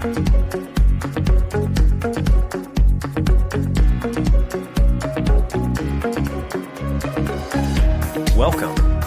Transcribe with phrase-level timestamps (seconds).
[0.00, 0.14] Welcome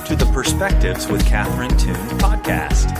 [0.05, 2.95] to the Perspectives with Catherine Toon podcast.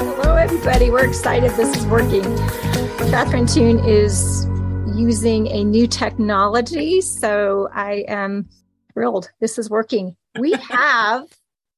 [0.00, 0.90] Hello, everybody.
[0.90, 2.24] We're excited this is working.
[3.10, 4.44] Catherine Toon is
[4.96, 8.48] using a new technology, so I am
[8.92, 10.16] thrilled this is working.
[10.36, 11.28] We have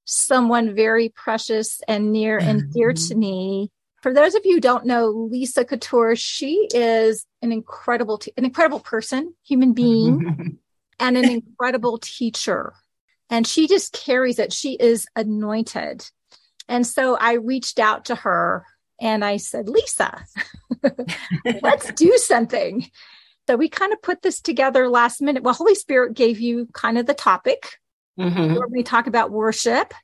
[0.07, 3.71] someone very precious and near and dear to me.
[4.03, 8.80] For those of you who don't know Lisa Couture, she is an incredible, an incredible
[8.80, 10.59] person, human being,
[11.01, 12.75] and an incredible teacher
[13.30, 14.53] and she just carries it.
[14.53, 16.09] She is anointed.
[16.69, 18.65] And so I reached out to her
[19.01, 20.25] and I said, Lisa,
[21.62, 22.91] let's do something.
[23.47, 25.42] So we kind of put this together last minute.
[25.42, 27.78] Well, Holy Spirit gave you kind of the topic
[28.19, 28.55] mm-hmm.
[28.55, 29.95] where we talk about worship,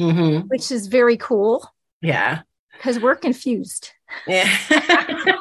[0.00, 0.46] mm-hmm.
[0.48, 1.68] which is very cool.
[2.00, 2.42] Yeah.
[2.82, 3.92] Because we're confused.
[4.26, 4.48] Yeah.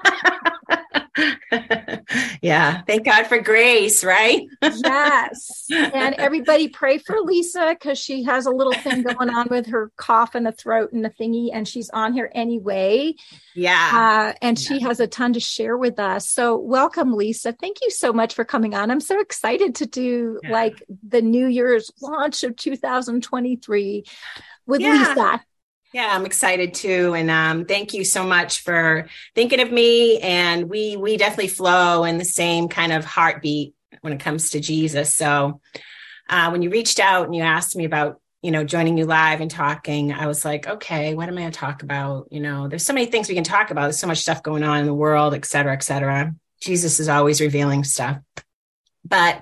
[2.44, 2.84] yeah.
[2.84, 4.44] Thank God for grace, right?
[4.62, 5.66] yes.
[5.72, 9.92] And everybody pray for Lisa because she has a little thing going on with her
[9.98, 13.16] cough and the throat and the thingy, and she's on here anyway.
[13.56, 13.90] Yeah.
[13.92, 14.68] Uh, and yeah.
[14.68, 16.30] she has a ton to share with us.
[16.30, 17.54] So, welcome, Lisa.
[17.54, 18.92] Thank you so much for coming on.
[18.92, 20.52] I'm so excited to do yeah.
[20.52, 24.04] like the New Year's launch of 2023
[24.68, 24.92] with yeah.
[24.92, 25.42] Lisa.
[25.94, 30.20] Yeah, I'm excited too, and um, thank you so much for thinking of me.
[30.20, 34.62] And we we definitely flow in the same kind of heartbeat when it comes to
[34.62, 35.14] Jesus.
[35.14, 35.60] So
[36.30, 39.42] uh, when you reached out and you asked me about you know joining you live
[39.42, 42.30] and talking, I was like, okay, what am I going to talk about?
[42.32, 43.84] You know, there's so many things we can talk about.
[43.84, 46.34] There's so much stuff going on in the world, et cetera, et cetera.
[46.62, 48.18] Jesus is always revealing stuff,
[49.04, 49.42] but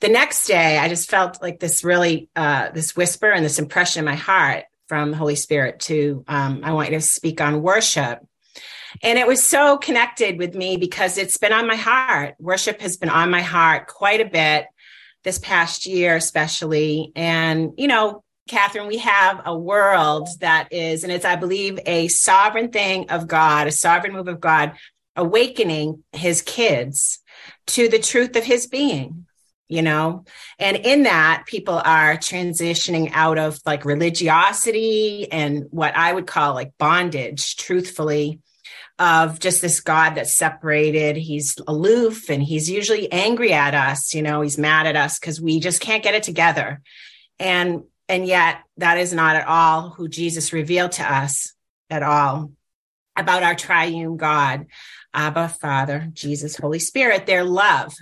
[0.00, 4.00] the next day i just felt like this really uh, this whisper and this impression
[4.00, 8.20] in my heart from Holy Spirit to um, I want you to speak on worship.
[9.02, 12.36] And it was so connected with me because it's been on my heart.
[12.38, 14.66] Worship has been on my heart quite a bit
[15.24, 17.10] this past year, especially.
[17.16, 22.08] And, you know, Catherine, we have a world that is, and it's, I believe, a
[22.08, 24.74] sovereign thing of God, a sovereign move of God,
[25.16, 27.20] awakening his kids
[27.68, 29.26] to the truth of his being
[29.68, 30.24] you know?
[30.58, 36.54] And in that people are transitioning out of like religiosity and what i would call
[36.54, 38.40] like bondage truthfully
[38.98, 41.16] of just this god that's separated.
[41.16, 44.40] He's aloof and he's usually angry at us you know?
[44.40, 46.80] He's mad at us because we just can't get it together.
[47.38, 51.54] And and yet that is not at all who jesus revealed to us
[51.90, 52.52] at all
[53.16, 54.66] about our triune god
[55.12, 57.94] abba father jesus holy spirit their love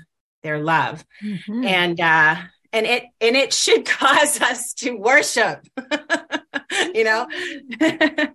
[0.42, 1.04] their love.
[1.22, 1.64] Mm-hmm.
[1.64, 2.36] and uh
[2.72, 5.66] and it and it should cause us to worship
[6.94, 7.26] you know?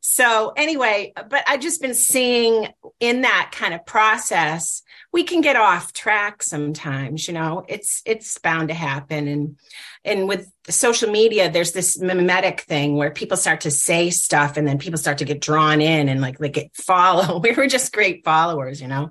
[0.00, 2.68] So anyway but i've just been seeing
[3.00, 4.82] in that kind of process
[5.12, 7.64] we can get off track sometimes you know?
[7.68, 9.28] It's it's bound to happen.
[9.28, 9.56] And
[10.04, 14.66] and with social media there's this mimetic thing where people start to say stuff and
[14.66, 17.92] then people start to get drawn in and like like it follow we were just
[17.92, 19.10] great followers you know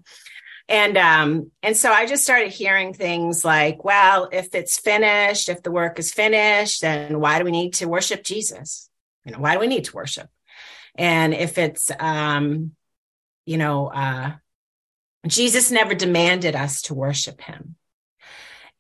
[0.74, 5.62] and um and so i just started hearing things like well if it's finished if
[5.62, 8.90] the work is finished then why do we need to worship jesus?
[9.24, 10.30] You know why do we need to worship?
[10.96, 12.72] And if it's um
[13.46, 14.32] you know uh
[15.28, 17.76] jesus never demanded us to worship him.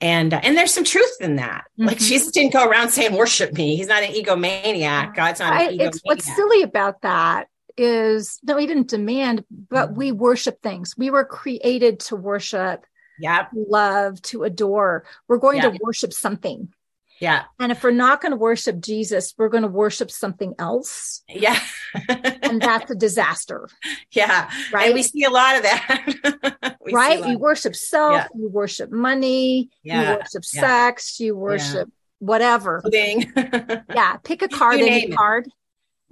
[0.01, 1.65] And uh, and there's some truth in that.
[1.77, 1.89] Mm-hmm.
[1.89, 3.75] like jesus didn't go around saying worship me.
[3.75, 5.15] He's not an egomaniac.
[5.15, 7.47] God's not I, it's what's silly about that
[7.77, 10.19] is no, we didn't demand, but we mm-hmm.
[10.19, 10.95] worship things.
[10.97, 12.85] We were created to worship,
[13.19, 15.05] yeah, love, to adore.
[15.27, 16.73] We're going to worship something.
[17.19, 17.43] Yeah.
[17.57, 21.23] And if we're not going to worship Jesus, we're going to worship something else.
[21.29, 21.57] Yeah.
[22.09, 23.69] and that's a disaster.
[24.11, 24.49] Yeah.
[24.73, 24.87] Right.
[24.87, 26.77] And we see a lot of that.
[26.91, 27.25] right.
[27.25, 28.27] You worship self, yeah.
[28.35, 30.01] you worship money, yeah.
[30.01, 30.61] you worship yeah.
[30.61, 32.83] sex, you worship whatever.
[32.93, 34.17] yeah.
[34.23, 35.47] Pick a card, any card.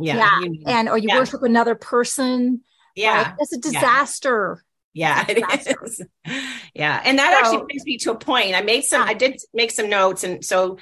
[0.01, 0.39] Yeah.
[0.41, 0.49] yeah.
[0.67, 1.19] And or you yeah.
[1.19, 2.61] worship another person.
[2.95, 3.23] Yeah.
[3.23, 3.33] Right?
[3.39, 4.63] It's a disaster.
[4.93, 6.01] Yeah, it is.
[6.73, 7.01] Yeah.
[7.05, 8.55] And that so, actually brings me to a point.
[8.55, 10.23] I made some, I did make some notes.
[10.23, 10.77] And so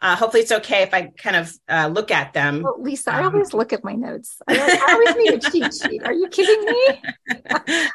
[0.00, 2.62] uh, hopefully it's okay if I kind of uh, look at them.
[2.62, 4.40] Well, Lisa, um, I always look at my notes.
[4.46, 6.04] I, I always need a cheat sheet.
[6.04, 7.02] Are you kidding me?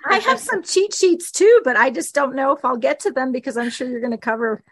[0.06, 3.12] I have some cheat sheets too, but I just don't know if I'll get to
[3.12, 4.64] them because I'm sure you're going to cover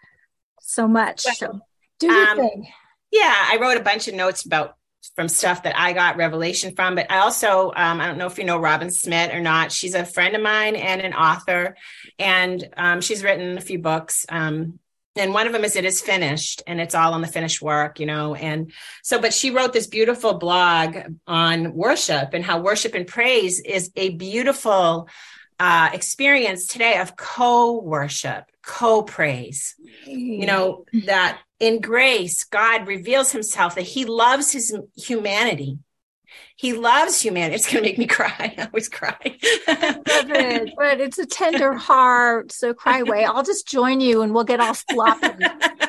[0.59, 1.23] so much.
[1.25, 1.59] Well, so
[1.99, 2.67] do your um, thing.
[3.11, 4.75] Yeah, I wrote a bunch of notes about
[5.15, 6.95] from stuff that I got revelation from.
[6.95, 9.71] But I also, um, I don't know if you know Robin Smith or not.
[9.71, 11.75] She's a friend of mine and an author,
[12.19, 14.25] and um, she's written a few books.
[14.29, 14.79] Um,
[15.15, 17.99] and one of them is it is finished and it's all on the finished work
[17.99, 18.71] you know and
[19.03, 23.91] so but she wrote this beautiful blog on worship and how worship and praise is
[23.95, 25.09] a beautiful
[25.59, 29.75] uh, experience today of co-worship co-praise
[30.05, 35.77] you know that in grace god reveals himself that he loves his humanity
[36.61, 37.55] he loves humanity.
[37.55, 38.53] It's going to make me cry.
[38.57, 39.17] I always cry.
[39.67, 42.51] love it, but it's a tender heart.
[42.51, 43.25] So cry away.
[43.25, 45.27] I'll just join you and we'll get all sloppy.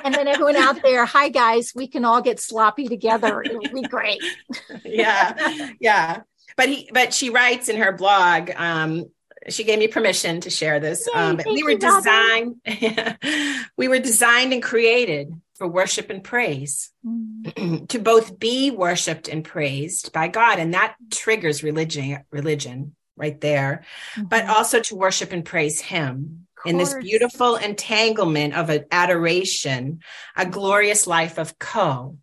[0.02, 3.42] and then everyone out there, hi guys, we can all get sloppy together.
[3.42, 4.22] It'll be great.
[4.82, 5.72] yeah.
[5.78, 6.22] Yeah.
[6.56, 9.10] But he, but she writes in her blog, um,
[9.50, 11.06] she gave me permission to share this.
[11.12, 12.56] Yay, um, we were designed,
[13.76, 17.86] we were designed and created for worship and praise, mm.
[17.88, 20.58] to both be worshiped and praised by God.
[20.58, 23.84] And that triggers religion, religion right there,
[24.16, 24.26] mm-hmm.
[24.26, 30.00] but also to worship and praise Him in this beautiful entanglement of an adoration,
[30.36, 32.18] a glorious life of co.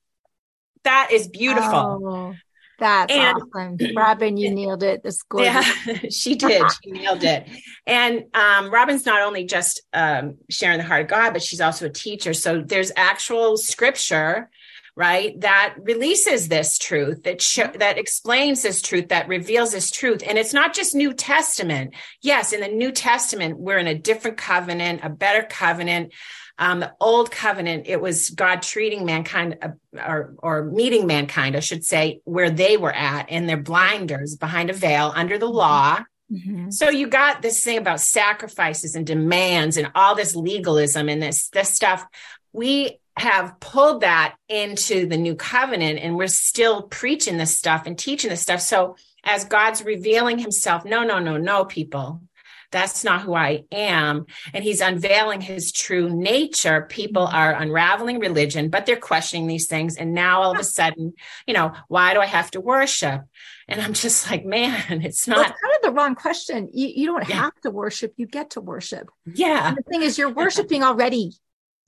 [0.84, 2.02] That is beautiful.
[2.06, 2.36] Oh.
[2.80, 3.78] That's and, awesome.
[3.96, 5.04] Robin, you nailed it.
[5.04, 5.68] This gorgeous.
[5.86, 6.64] Yeah, she did.
[6.84, 7.48] She nailed it.
[7.86, 11.88] And um, Robin's not only just um, sharing the heart of God, but she's also
[11.88, 12.34] a teacher.
[12.34, 14.50] So there's actual scripture,
[14.96, 20.24] right, that releases this truth, that sh- that explains this truth, that reveals this truth.
[20.26, 21.94] And it's not just New Testament.
[22.22, 26.14] Yes, in the New Testament, we're in a different covenant, a better covenant
[26.60, 31.62] um, the old covenant, it was God treating mankind uh, or, or meeting mankind, I
[31.62, 36.04] should say, where they were at in their blinders behind a veil under the law.
[36.30, 36.70] Mm-hmm.
[36.72, 41.48] So you got this thing about sacrifices and demands and all this legalism and this
[41.50, 42.06] this stuff.
[42.52, 47.98] We have pulled that into the new covenant and we're still preaching this stuff and
[47.98, 48.62] teaching this stuff.
[48.62, 52.22] So as God's revealing himself, no, no, no, no, people.
[52.72, 54.26] That's not who I am.
[54.54, 56.84] And he's unveiling his true nature.
[56.90, 57.36] People mm-hmm.
[57.36, 59.98] are unraveling religion, but they're questioning these things.
[59.98, 61.14] And now all of a sudden,
[61.48, 63.22] you know, why do I have to worship?
[63.68, 66.70] And I'm just like, man, it's not well, it's kind of the wrong question.
[66.74, 67.36] You, you don't yeah.
[67.36, 69.10] have to worship, you get to worship.
[69.26, 69.70] Yeah.
[69.70, 71.34] And the thing is, you're worshiping already.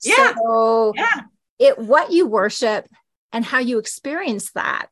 [0.02, 0.34] Yeah.
[0.34, 1.22] So yeah.
[1.58, 2.86] it what you worship
[3.32, 4.88] and how you experience that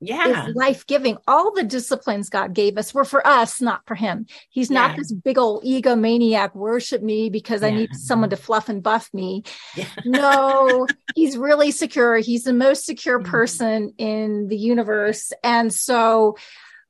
[0.00, 0.46] yeah.
[0.46, 1.18] is life giving.
[1.26, 4.26] All the disciplines God gave us were for us, not for him.
[4.50, 7.68] He's not this big old egomaniac, worship me because yeah.
[7.68, 9.42] I need someone to fluff and buff me.
[9.76, 9.86] Yeah.
[10.04, 12.18] no, he's really secure.
[12.18, 13.30] He's the most secure mm-hmm.
[13.30, 15.32] person in the universe.
[15.42, 16.36] And so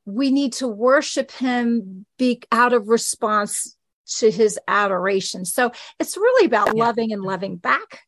[0.05, 3.75] we need to worship him be out of response
[4.17, 5.45] to his adoration.
[5.45, 8.01] So it's really about loving and loving back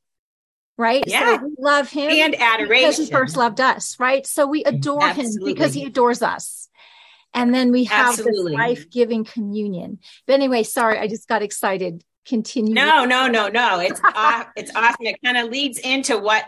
[0.77, 1.03] right?
[1.07, 1.37] Yeah.
[1.37, 4.25] So we love him and adoration because he first loved us, right?
[4.25, 5.51] So we adore Absolutely.
[5.51, 6.69] him because he adores us.
[7.33, 8.51] And then we have Absolutely.
[8.51, 9.99] this life-giving communion.
[10.27, 12.03] But anyway, sorry, I just got excited.
[12.25, 12.73] Continue.
[12.73, 13.79] No, no, no, no.
[13.79, 15.05] It's off, it's awesome.
[15.05, 16.45] It kind of leads into what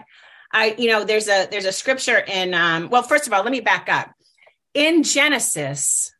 [0.51, 3.51] I, you know, there's a there's a scripture in um, well, first of all, let
[3.51, 4.11] me back up.
[4.75, 6.13] In Genesis,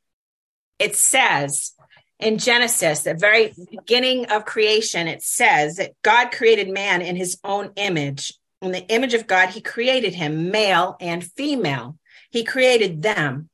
[0.80, 1.74] it says
[2.20, 7.38] in Genesis, the very beginning of creation, it says that God created man in his
[7.44, 8.34] own image.
[8.62, 11.98] In the image of God, he created him, male and female.
[12.32, 13.50] He created them,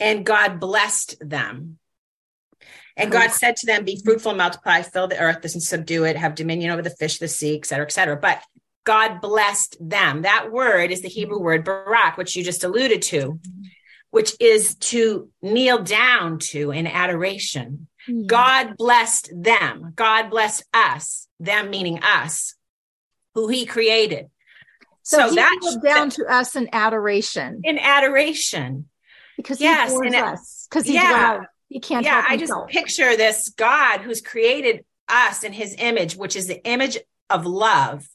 [0.00, 1.78] and God blessed them.
[2.96, 4.04] And God said to them, Be mm-hmm.
[4.04, 7.56] fruitful, multiply, fill the earth, and subdue it, have dominion over the fish, the sea,
[7.56, 8.16] et cetera, et cetera.
[8.16, 8.42] But
[8.84, 10.22] God blessed them.
[10.22, 11.44] That word is the Hebrew mm-hmm.
[11.44, 13.62] word barak, which you just alluded to, mm-hmm.
[14.10, 17.86] which is to kneel down to in adoration.
[18.26, 19.92] God blessed them.
[19.94, 22.54] God blessed us, them meaning us,
[23.34, 24.30] who he created.
[25.02, 27.60] So, so that down to us in adoration.
[27.64, 28.88] In adoration.
[29.36, 30.66] Because yes, he us.
[30.68, 35.52] Because he yeah, He can't Yeah, I just picture this God who's created us in
[35.52, 36.98] his image, which is the image
[37.30, 38.06] of love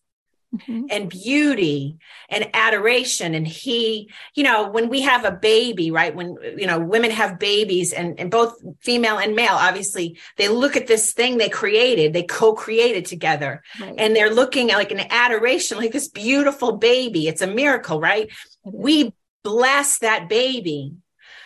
[0.56, 0.86] mm-hmm.
[0.90, 1.98] and beauty
[2.30, 3.34] and adoration.
[3.34, 6.16] And he, you know, when we have a baby, right?
[6.16, 10.76] When, you know, women have babies and, and both female and male, obviously they look
[10.76, 13.96] at this thing they created, they co-created together right.
[13.98, 17.28] and they're looking at like an adoration, like this beautiful baby.
[17.28, 18.30] It's a miracle, right?
[18.64, 20.94] We bless that baby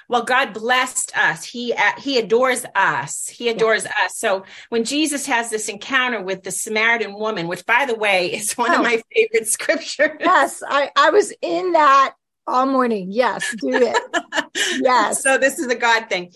[0.07, 1.43] well god blessed us.
[1.43, 3.27] He uh, he adores us.
[3.27, 4.17] He adores us.
[4.17, 8.53] So when jesus has this encounter with the samaritan woman which by the way is
[8.53, 8.77] one oh.
[8.77, 10.17] of my favorite scriptures.
[10.19, 12.13] Yes i i was in that
[12.45, 13.11] all morning.
[13.11, 13.97] Yes do it.
[14.79, 15.21] Yes.
[15.21, 16.31] So this is a god thing.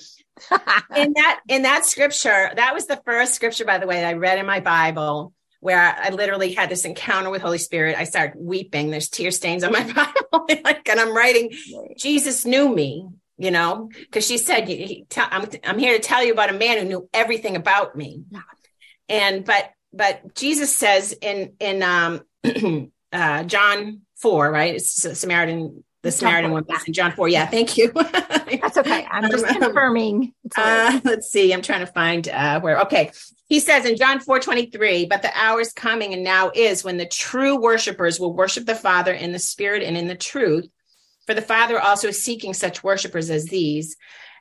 [0.96, 4.14] In that in that scripture that was the first scripture by the way that i
[4.14, 7.96] read in my bible where I literally had this encounter with Holy Spirit.
[7.96, 8.90] I started weeping.
[8.90, 11.52] There's tear stains on my Bible, like, and I'm writing,
[11.98, 13.08] Jesus knew me
[13.42, 14.70] you know, because she said,
[15.18, 18.24] I'm, I'm here to tell you about a man who knew everything about me.
[18.30, 18.42] Yeah.
[19.10, 22.22] And, but but Jesus says in in um,
[23.14, 24.76] uh, John four, right?
[24.76, 27.28] It's Samaritan, the Samaritan woman in John four.
[27.28, 27.92] Yeah, thank you.
[27.96, 29.06] That's okay.
[29.10, 30.34] I'm just confirming.
[30.56, 31.54] Uh, let's see.
[31.54, 32.80] I'm trying to find uh, where.
[32.82, 33.12] Okay,
[33.48, 36.84] he says in John four twenty three, but the hour is coming and now is
[36.84, 40.68] when the true worshipers will worship the Father in the Spirit and in the truth.
[41.32, 43.96] For the Father also is seeking such worshipers as these.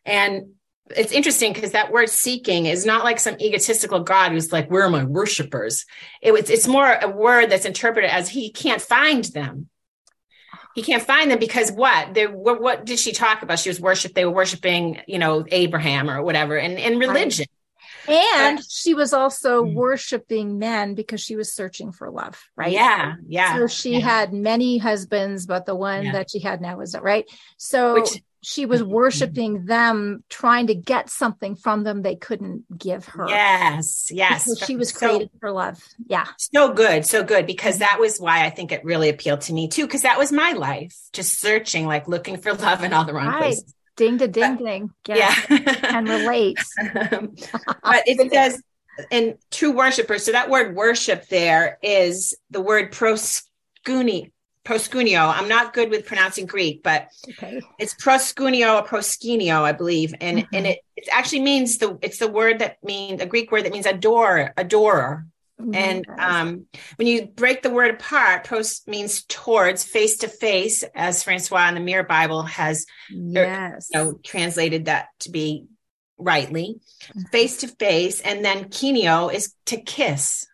[0.05, 0.55] And
[0.97, 4.83] it's interesting because that word seeking is not like some egotistical God who's like, where
[4.83, 5.87] are my worshipers?
[6.21, 9.69] It, it's, it's more a word that's interpreted as he can't find them.
[10.75, 12.13] He can't find them because what?
[12.13, 13.61] They what, what did she talk about?
[13.61, 14.13] She was worship.
[14.15, 17.47] They were worshiping, you know, Abraham or whatever, and in religion.
[18.09, 19.75] And but, she was also mm-hmm.
[19.75, 22.73] worshiping men because she was searching for love, right?
[22.73, 23.57] Yeah, yeah.
[23.57, 24.01] So she yeah.
[24.01, 26.13] had many husbands, but the one yeah.
[26.13, 27.27] that she had now was right.
[27.57, 28.91] So Which, she was mm-hmm.
[28.91, 33.29] worshiping them, trying to get something from them they couldn't give her.
[33.29, 34.65] Yes, yes.
[34.65, 35.79] She was created so, for love.
[36.07, 36.27] Yeah.
[36.39, 37.47] So good, so good.
[37.47, 39.87] Because that was why I think it really appealed to me too.
[39.87, 43.27] Because that was my life, just searching, like looking for love in all the wrong
[43.27, 43.39] right.
[43.39, 43.75] places.
[44.01, 44.91] Ding to ding but, ding.
[45.07, 45.35] Yeah.
[45.83, 46.57] and relate.
[46.95, 48.63] but it says
[49.11, 54.33] and true worshipers, so that word worship there is the word proscuni
[54.65, 55.35] proskuneo.
[55.37, 57.61] I'm not good with pronouncing Greek, but okay.
[57.79, 60.55] it's proskunio or proskinio, I believe, and mm-hmm.
[60.55, 63.73] and it, it actually means the it's the word that means a Greek word that
[63.73, 65.27] means adore, adorer.
[65.61, 65.75] Mm-hmm.
[65.75, 71.23] And um, when you break the word apart, post means towards, face to face, as
[71.23, 73.89] Francois in the Mirror Bible has yes.
[73.93, 75.67] you know, translated that to be
[76.19, 76.81] rightly,
[77.31, 80.47] face to face, and then kineo is to kiss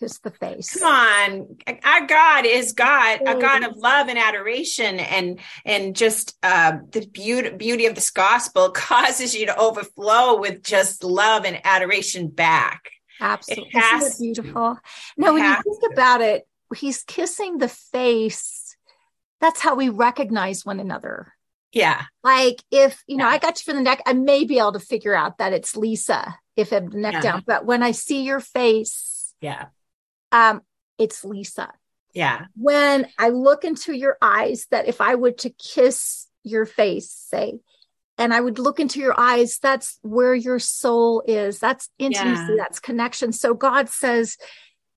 [0.00, 0.78] kiss the face.
[0.78, 1.58] Come on.
[1.84, 7.06] Our God is God, a God of love and adoration and and just uh, the
[7.06, 12.90] beauty beauty of this gospel causes you to overflow with just love and adoration back.
[13.20, 13.70] Absolutely.
[13.72, 14.78] Has, beautiful?
[15.16, 15.90] Now when you think to.
[15.92, 18.76] about it, he's kissing the face.
[19.40, 21.32] That's how we recognize one another.
[21.72, 22.02] Yeah.
[22.24, 23.32] Like if, you know, yeah.
[23.32, 25.76] I got you from the neck, I may be able to figure out that it's
[25.76, 27.20] Lisa if I have the neck yeah.
[27.20, 27.44] down.
[27.46, 29.66] But when I see your face, yeah
[30.32, 30.62] um,
[30.98, 31.72] it's Lisa.
[32.12, 32.46] Yeah.
[32.56, 37.60] When I look into your eyes, that if I would to kiss your face, say,
[38.20, 41.58] and I would look into your eyes, that's where your soul is.
[41.58, 42.56] That's intimacy, yeah.
[42.58, 43.32] that's connection.
[43.32, 44.36] So God says,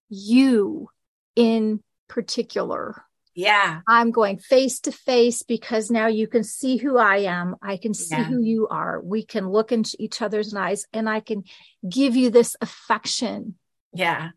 [0.09, 0.89] you
[1.35, 3.03] in particular.
[3.33, 3.81] Yeah.
[3.87, 7.55] I'm going face to face because now you can see who I am.
[7.63, 8.25] I can see yeah.
[8.25, 9.01] who you are.
[9.01, 11.43] We can look into each other's eyes and I can
[11.89, 13.55] give you this affection.
[13.91, 14.31] Yeah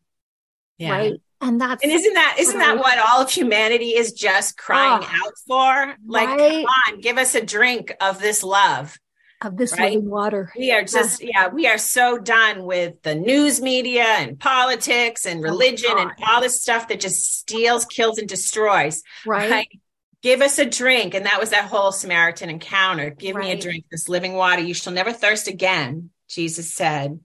[0.78, 0.90] yeah.
[0.90, 5.02] right and that's and isn't that isn't that what all of humanity is just crying
[5.04, 6.38] oh, out for like right?
[6.38, 8.98] come on give us a drink of this love
[9.42, 9.92] of this right?
[9.92, 10.84] living water we are ah.
[10.84, 11.28] just yeah.
[11.32, 11.48] yeah.
[11.48, 16.12] we are so done with the news media and politics and oh, religion oh, and
[16.26, 19.80] all this stuff that just steals kills and destroys right, right?
[20.22, 23.84] give us a drink and that was that whole samaritan encounter give me a drink
[23.90, 27.20] this living water you shall never thirst again jesus said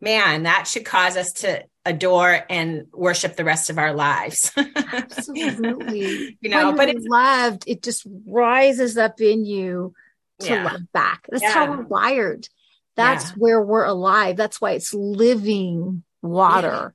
[0.00, 4.52] man that should cause us to adore and worship the rest of our lives.
[4.76, 6.36] Absolutely.
[6.40, 9.94] you know, when but it's loved, it just rises up in you
[10.40, 10.64] to yeah.
[10.64, 11.26] love back.
[11.30, 11.52] That's yeah.
[11.52, 12.48] how we're wired.
[12.96, 13.34] That's yeah.
[13.36, 14.36] where we're alive.
[14.36, 16.94] That's why it's living water.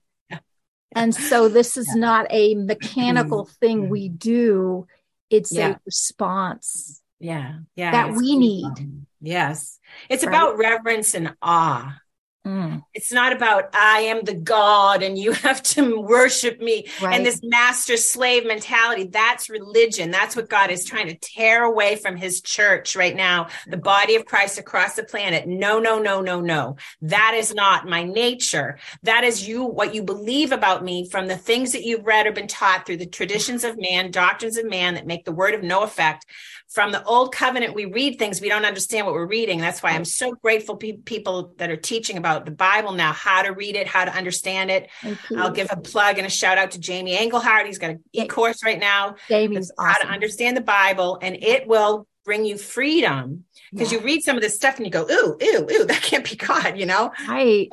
[0.94, 4.88] And so this is not a mechanical thing we do.
[5.30, 7.02] It's a response.
[7.20, 7.60] Yeah.
[7.76, 7.92] Yeah.
[7.92, 9.06] That we need.
[9.22, 9.80] Yes.
[10.10, 10.30] It's right?
[10.30, 11.98] about reverence and awe.
[12.46, 12.84] Mm.
[12.96, 17.16] It's not about I am the God and you have to worship me right.
[17.16, 19.04] and this master slave mentality.
[19.04, 20.10] That's religion.
[20.10, 24.16] That's what God is trying to tear away from his church right now, the body
[24.16, 25.48] of Christ across the planet.
[25.48, 26.78] No, no, no, no, no.
[27.04, 28.80] That is not my nature.
[29.04, 32.32] That is you, what you believe about me from the things that you've read or
[32.32, 35.62] been taught through the traditions of man, doctrines of man that make the word of
[35.62, 36.26] no effect
[36.72, 39.60] from the old covenant we read things we don't understand what we're reading.
[39.60, 43.42] That's why i'm so grateful pe- people that are teaching about the bible now how
[43.42, 44.90] to read it how to understand it.
[45.38, 48.64] I'll give a plug and a shout out to jamie Englehart he's got an e-course
[48.64, 49.16] right now.
[49.28, 50.08] Jamie's how awesome.
[50.08, 53.46] to understand the bible and it will bring you freedom.
[53.72, 54.00] Because yeah.
[54.00, 56.36] you read some of this stuff and you go ooh ooh ooh that can't be
[56.36, 57.12] god you know?
[57.28, 57.70] Right.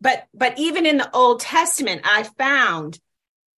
[0.00, 2.98] But but even in the old testament i found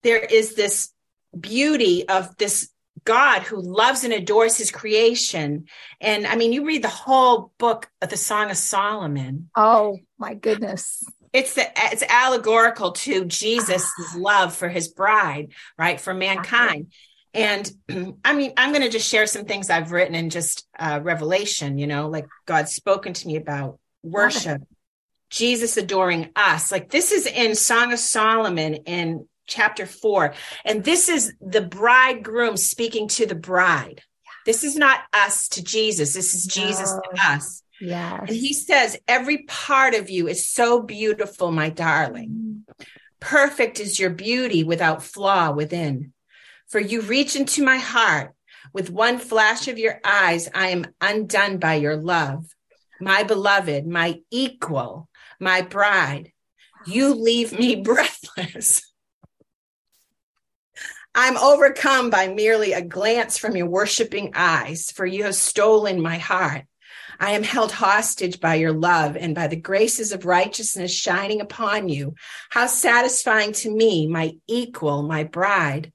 [0.03, 0.93] there is this
[1.39, 2.71] beauty of this
[3.05, 5.67] God who loves and adores his creation.
[6.01, 9.51] And I mean, you read the whole book of the Song of Solomon.
[9.55, 11.05] Oh my goodness.
[11.33, 16.01] It's the it's allegorical to Jesus' love for his bride, right?
[16.01, 16.93] For mankind.
[17.35, 17.71] And
[18.25, 21.79] I mean, I'm going to just share some things I've written in just uh, Revelation,
[21.79, 24.63] you know, like God's spoken to me about worship.
[25.31, 26.71] Jesus adoring us.
[26.71, 30.35] Like this is in Song of Solomon in chapter four.
[30.65, 34.03] And this is the bridegroom speaking to the bride.
[34.47, 36.13] This is not us to Jesus.
[36.15, 37.01] This is Jesus No.
[37.01, 37.63] to oh, us.
[37.81, 38.21] Yes.
[38.21, 42.65] And he says, Every part of you is so beautiful, my darling.
[43.21, 46.13] Perfect is your beauty without flaw within.
[46.69, 48.35] For you reach into my heart.
[48.73, 52.47] With one flash of your eyes, I am undone by your love.
[53.01, 55.09] My beloved, my equal,
[55.39, 56.33] my bride.
[56.85, 58.93] You leave me breathless.
[61.17, 66.19] I'm overcome by merely a glance from your worshiping eyes, for you have stolen my
[66.19, 66.65] heart.
[67.21, 71.89] I am held hostage by your love and by the graces of righteousness shining upon
[71.89, 72.17] you.
[72.51, 75.93] How satisfying to me, my equal, my bride.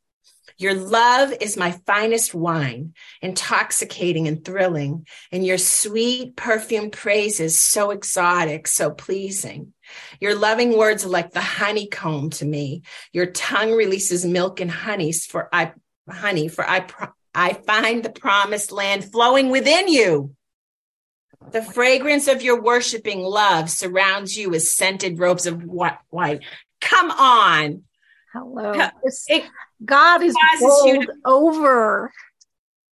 [0.57, 7.91] Your love is my finest wine, intoxicating and thrilling, and your sweet perfume praises so
[7.91, 9.73] exotic, so pleasing.
[10.19, 12.83] Your loving words are like the honeycomb to me.
[13.13, 15.73] Your tongue releases milk and honeys for I
[16.09, 20.35] honey, for I pro- I find the promised land flowing within you.
[21.51, 26.41] The fragrance of your worshiping love surrounds you as scented robes of whi- white.
[26.81, 27.83] Come on.
[28.33, 28.73] Hello.
[29.27, 29.45] It,
[29.83, 32.11] God is bowled over.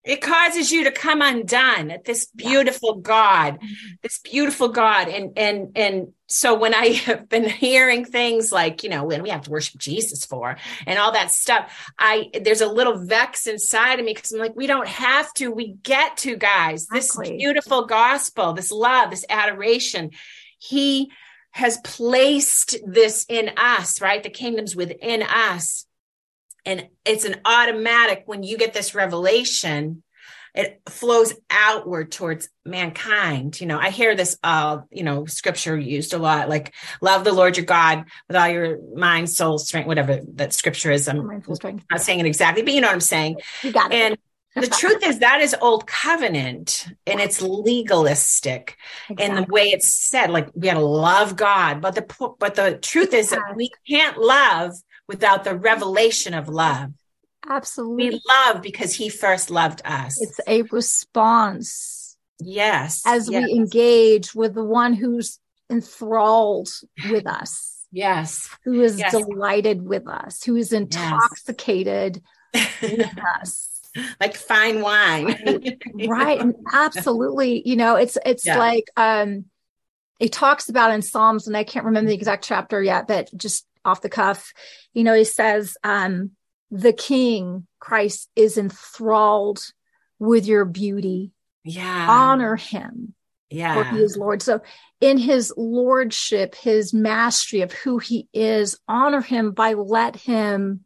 [0.07, 3.87] It causes you to come undone at this beautiful God, mm-hmm.
[4.01, 5.09] this beautiful God.
[5.09, 9.29] And, and, and so when I have been hearing things like, you know, when we
[9.29, 13.99] have to worship Jesus for and all that stuff, I, there's a little vex inside
[13.99, 17.37] of me because I'm like, we don't have to, we get to guys, this Exactly.
[17.37, 20.11] beautiful gospel, this love, this adoration.
[20.57, 21.11] He
[21.51, 24.21] has placed this in us, right?
[24.21, 25.86] The kingdom's within us.
[26.67, 30.03] And it's an automatic when you get this revelation,
[30.53, 33.61] it flows outward towards mankind.
[33.61, 37.31] You know, I hear this, uh, you know, scripture used a lot, like love the
[37.31, 41.07] Lord your God with all your mind, soul, strength, whatever that scripture is.
[41.07, 41.85] I'm Mindful strength.
[41.89, 43.37] not saying it exactly, but you know what I'm saying.
[43.63, 43.95] You got it.
[43.95, 44.17] And
[44.55, 48.75] the truth is that is old covenant and it's legalistic
[49.17, 52.79] in the way it's said like we got to love god but the but the
[52.81, 54.73] truth is that we can't love
[55.07, 56.91] without the revelation of love.
[57.49, 58.09] Absolutely.
[58.09, 60.21] we love because he first loved us.
[60.21, 62.17] It's a response.
[62.39, 63.01] Yes.
[63.05, 65.39] As yes, we engage with the one who's
[65.69, 66.69] enthralled
[67.09, 68.49] with us, yes.
[68.65, 69.11] Who is Yes.
[69.11, 72.21] delighted with us, who is intoxicated
[72.81, 73.09] with
[73.41, 73.81] us.
[74.19, 75.77] like fine wine.
[76.07, 76.39] Right.
[76.39, 77.67] And absolutely.
[77.67, 78.57] You know it's it's Yeah.
[78.59, 79.45] like um
[80.19, 83.66] it talks about in psalms and i can't remember the exact chapter yet but just
[83.87, 84.53] off the cuff
[84.93, 86.31] you know he says um
[86.69, 89.59] the king christ is enthralled
[90.19, 91.31] with your beauty.
[91.63, 92.07] Yeah.
[92.09, 93.13] Honor him
[93.49, 93.91] for yeah.
[93.93, 94.41] he is lord.
[94.41, 94.61] So
[95.01, 100.83] in his lordship his mastery of who he is honor him by let him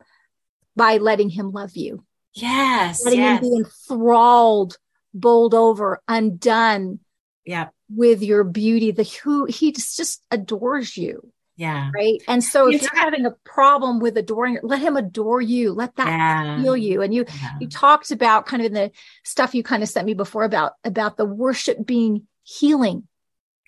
[0.75, 2.03] by letting him love you.
[2.33, 4.77] Yes letting yes him be enthralled,
[5.13, 6.99] bowled over, undone
[7.45, 8.91] yeah with your beauty.
[8.91, 12.21] The who he just, just adores you, yeah right?
[12.27, 15.73] And so if you're having a problem with adoring, let him adore you.
[15.73, 17.01] Let that yeah heal you.
[17.01, 17.49] And you Yeah.
[17.59, 18.91] you talked about kind of in the
[19.23, 23.07] stuff you kind of sent me before about about the worship being healing,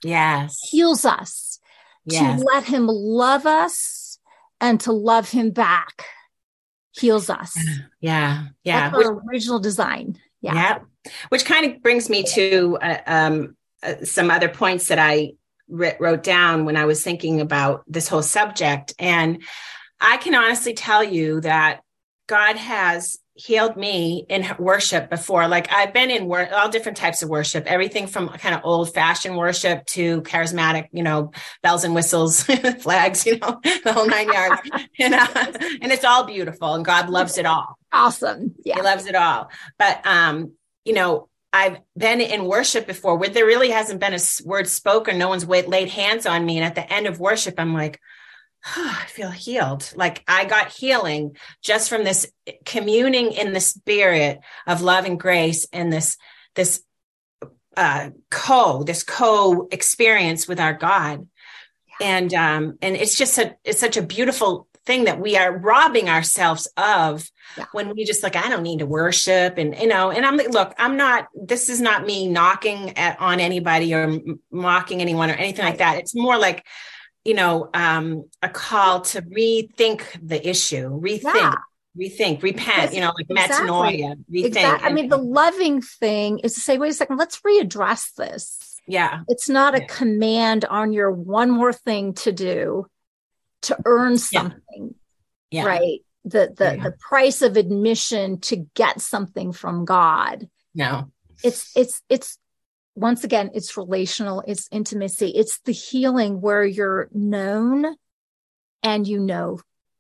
[0.04, 1.60] yes heals us
[2.06, 4.18] yes to let him love us
[4.60, 6.06] and to love him back.
[6.96, 7.58] Heals us.
[8.00, 10.18] yeah yeah That's our original design.
[10.42, 10.54] Yeah.
[10.56, 10.80] Yeah.
[11.30, 15.34] Which kind of brings me to uh, um, uh, some other points that I
[15.74, 18.94] wrote down when I was thinking about this whole subject.
[19.00, 19.44] And
[20.00, 21.82] I can honestly tell you that
[22.28, 25.48] God has healed me in worship before.
[25.48, 28.94] Like I've been in wor- all different types of worship, everything from kind of old
[28.94, 31.32] fashioned worship to charismatic, you know,
[31.64, 32.44] bells and whistles,
[32.80, 34.62] flags, you know, the whole nine yards.
[35.00, 35.28] and, uh,
[35.82, 37.80] and it's all beautiful and God loves it all.
[37.92, 38.54] Awesome.
[38.64, 38.76] Yeah.
[38.76, 39.50] He loves it all.
[39.80, 40.54] But um,
[40.86, 45.20] you know, I've been in worship before where there really hasn't been a word spoken.
[45.20, 46.58] No one's wait, laid hands on me.
[46.58, 48.00] And at the end of worship, I'm like,
[48.76, 49.94] "Oh, I feel healed.
[49.96, 52.30] Like I got healing just from this
[52.66, 56.18] communing in the spirit of love and grace and this,
[56.56, 56.82] this
[57.78, 61.28] uh co, this co experience with our God.
[62.02, 66.10] And um, and it's just a it's such a beautiful thing that we are robbing
[66.10, 67.66] ourselves of Yeah.
[67.72, 70.50] when we just like i don't need to worship and you know and i'm like
[70.50, 74.20] look i'm not this is not me knocking at, on anybody or
[74.52, 76.66] mocking anyone or anything like that it's more like
[77.24, 81.56] you know um a call to rethink the issue rethink Yeah.
[81.98, 83.68] rethink repent Yes, you know like exactly.
[83.70, 84.90] metanoia rethink Exactly.
[84.90, 88.80] I mean, the loving thing is to say, wait a second, let's readdress this.
[88.88, 89.22] Yeah.
[89.30, 92.88] It's not a command on your one more thing to do
[93.64, 94.96] to earn something,
[95.52, 95.66] Yeah.
[95.66, 96.00] right?
[96.26, 96.84] The the Yeah.
[96.84, 100.50] the price of admission to get something from God.
[100.74, 101.12] No.
[101.44, 102.38] It's it's it's
[102.96, 107.96] once again, it's relational, it's intimacy, it's the healing where you're known
[108.84, 109.60] and you know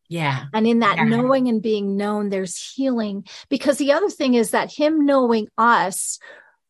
[0.09, 0.45] Yeah.
[0.53, 1.05] and in that Yeah.
[1.05, 3.25] knowing and being known, there's healing.
[3.49, 6.19] Because the other thing is that Him knowing us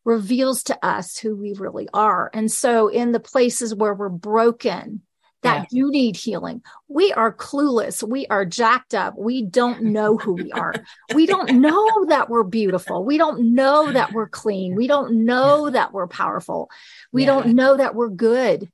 [0.05, 2.29] reveals to us who we really are.
[2.33, 5.01] And so, in the places where we're broken,
[5.43, 8.01] that do need healing, we are clueless.
[8.01, 9.17] We are jacked up.
[9.17, 10.73] We don't know who we are.
[11.13, 13.03] we don't know that we're beautiful.
[13.05, 14.75] We don't know that we're clean.
[14.75, 16.69] We don't know that we're powerful.
[17.11, 17.27] We Yeah.
[17.27, 18.69] don't know that we're good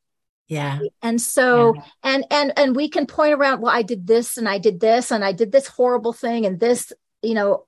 [0.47, 0.79] Yeah.
[1.01, 1.81] and so Yeah.
[2.03, 5.11] and and and we can point around well i did this and i did this
[5.11, 7.65] and i did this horrible thing and this you know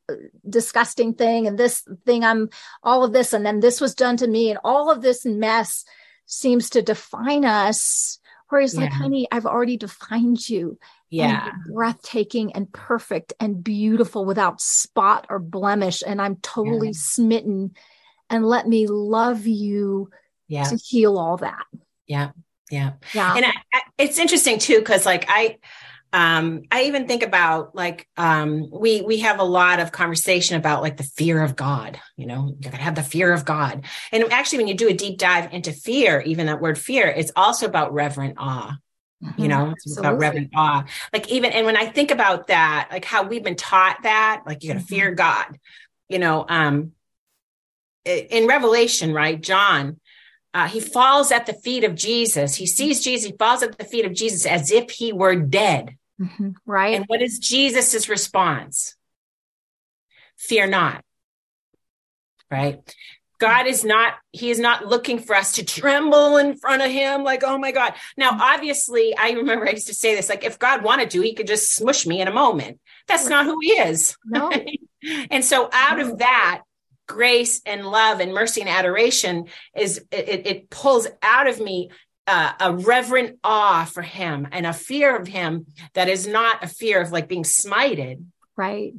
[0.49, 2.49] disgusting thing and this thing i'm
[2.81, 5.85] all of this and then this was done to me and all of this mess
[6.25, 8.17] seems to define us
[8.51, 10.77] where he's like honey i've already defined you.
[11.09, 11.51] Yeah.
[11.73, 16.93] breathtaking and perfect and beautiful without spot or blemish and i'm totally Yeah.
[16.95, 17.71] smitten
[18.29, 20.09] and let me love you
[20.47, 20.63] Yeah.
[20.65, 21.65] to heal all that
[22.07, 22.31] Yeah.
[22.69, 22.93] Yeah.
[23.13, 25.57] yeah and I, I, it's interesting too because like i
[26.13, 30.81] um i even think about like um we we have a lot of conversation about
[30.81, 32.55] like the fear of god you know?
[32.59, 33.85] You're gonna have the fear of god.
[34.11, 37.31] And actually when you do a deep dive into fear even that word fear it's
[37.35, 38.75] also about reverent awe
[39.37, 39.71] you know?
[39.71, 40.83] It's about reverent awe.
[41.13, 44.63] Like even and when i think about that like how we've been taught that like
[44.63, 44.89] you got to Mhm.
[44.89, 45.57] fear god
[46.09, 46.45] you know?
[46.47, 46.91] Um
[48.03, 49.99] in revelation right john
[50.53, 52.55] uh, he falls at the feet of jesus.
[52.55, 55.95] He sees jesus he falls at the feet of jesus as if he were dead
[56.21, 56.53] Mhm.
[56.65, 56.95] right?
[56.95, 58.95] And what is jesus's response?
[60.37, 61.03] Fear not.
[62.49, 62.79] Right?
[63.39, 67.23] God is not he is not looking for us to tremble in front of him
[67.23, 67.93] like oh my god.
[68.15, 71.33] Now obviously i remember i used to say this like if god wanted to he
[71.33, 72.79] could just smush me in a moment.
[73.07, 74.15] That's not who he is.
[74.25, 74.51] No.
[75.31, 76.11] And so out No.
[76.11, 76.61] of that
[77.07, 81.89] grace and love and mercy and adoration is it, it pulls out of me
[82.27, 86.67] uh, a reverent awe for him and a fear of him that is not a
[86.67, 88.23] fear of like being smited.
[88.55, 88.93] Right.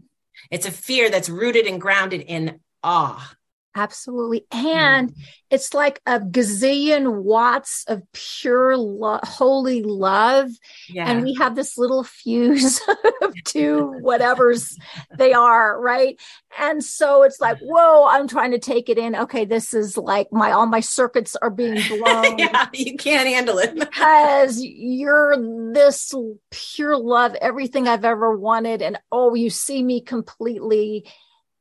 [0.50, 3.34] It's a fear that's rooted and grounded in awe
[3.74, 4.46] absolutely.
[4.50, 5.20] And mm-hmm.
[5.50, 10.50] it's like a gazillion watts of pure lo- holy love.
[10.88, 11.10] Yeah.
[11.10, 12.80] and we have this little fuse
[13.22, 14.76] of two whatever's
[15.16, 16.20] they are right?
[16.58, 19.16] And so it's like whoa i'm trying to take it in.
[19.16, 22.38] Okay this is like my all my circuits are being blown.
[22.38, 23.74] Yeah you can't handle it.
[23.74, 25.36] Because you're
[25.72, 26.12] this
[26.50, 28.82] pure love, everything I've ever wanted.
[28.82, 31.06] And oh, you see me completely.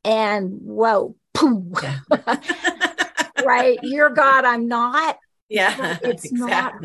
[0.03, 1.73] And whoa, pooh,
[3.45, 3.79] right?
[3.83, 5.17] You're God, I'm not.
[5.49, 6.75] yeah It's not-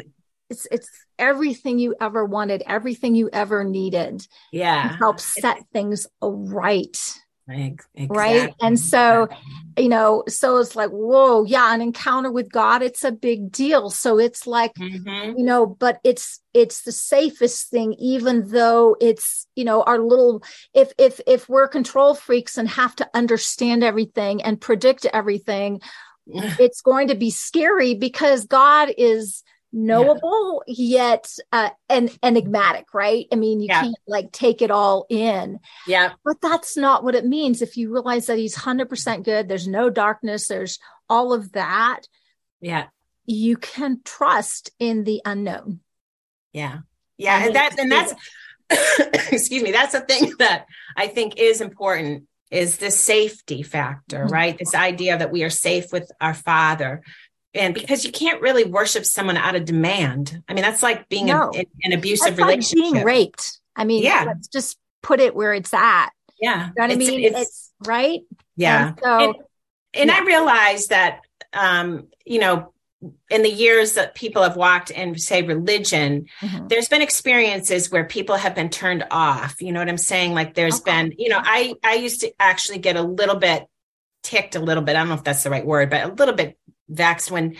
[0.48, 6.96] It's it's everything you ever wanted, everything you ever needed yeah help set things right.
[7.48, 8.52] Ex- Right.
[8.60, 9.28] And so,
[9.76, 13.90] you know, so it's like, whoa, yeah, an encounter with God, it's a big deal.
[13.90, 15.38] So it's like, Mhm.
[15.38, 20.42] you know but it's it's the safest thing even though it's you know our little
[20.72, 25.80] if if if we're control freaks and have to understand everything and predict everything
[26.58, 29.42] it's going to be scary because god is
[29.76, 33.82] knowable yet uh and enigmatic right i mean you Yeah.
[33.82, 37.92] can't like take it all in yeah but that's not what it means if you
[37.92, 40.78] realize that he's 100% good there's no darkness there's
[41.10, 42.08] all of that
[42.60, 42.86] yeah
[43.26, 45.80] you can trust in the unknown
[46.52, 46.78] Yeah.
[47.18, 47.36] Yeah.
[47.36, 48.14] And And that and that's
[49.32, 54.30] excuse me, that's the thing that I think is important is the safety factor, Mhm.
[54.30, 54.58] right?
[54.58, 57.02] This idea that we are safe with our father.
[57.56, 60.42] And because you can't really worship someone out of demand.
[60.48, 61.50] I mean, that's like being No.
[61.50, 62.92] in an abusive That's like relationship.
[62.92, 63.60] being raped.
[63.74, 64.24] I mean, Yeah.
[64.26, 66.10] let's just put it where it's at.
[66.40, 66.66] Yeah.
[66.68, 67.20] You know what I mean?
[67.24, 68.20] it's- It's, right.
[68.56, 68.88] yeah.
[68.88, 69.34] And so and,
[69.94, 70.24] and I yeah.
[70.24, 71.20] realized that,
[71.52, 72.72] um, you know,
[73.30, 76.68] in the years that people have walked in, say, religion, Mhm.
[76.68, 79.60] there's been experiences where people have been turned off.
[79.60, 80.32] You know what I'm saying?
[80.34, 80.90] Like there's Okay.
[80.90, 83.64] been, you know, I I used to actually get a little bit
[84.22, 84.96] ticked a little bit.
[84.96, 86.58] I don't know if that's the right word, but a little bit
[86.88, 87.56] vexed when,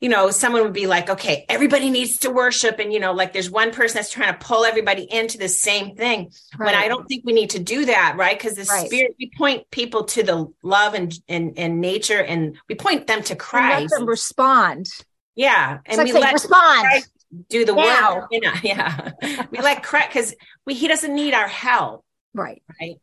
[0.00, 2.78] you know, someone would be like, okay, everybody needs to worship.
[2.78, 5.96] And, you know, like there's one person that's trying to pull everybody into the same
[5.96, 6.30] thing.
[6.56, 8.38] When I don't think we need to do that, right?
[8.38, 8.86] Because the Right.
[8.86, 13.22] spirit, we point people to the love and, and, and nature and we point them
[13.24, 13.94] to And Christ.
[13.96, 14.86] them respond.
[15.34, 15.78] yeah.
[15.86, 16.86] And like we let respond.
[16.86, 17.10] Christ
[17.50, 18.16] do the Now.
[18.20, 18.28] work.
[18.30, 19.10] You know, yeah.
[19.50, 22.62] we let Christ because we he doesn't need our help, Right.
[22.80, 22.96] right?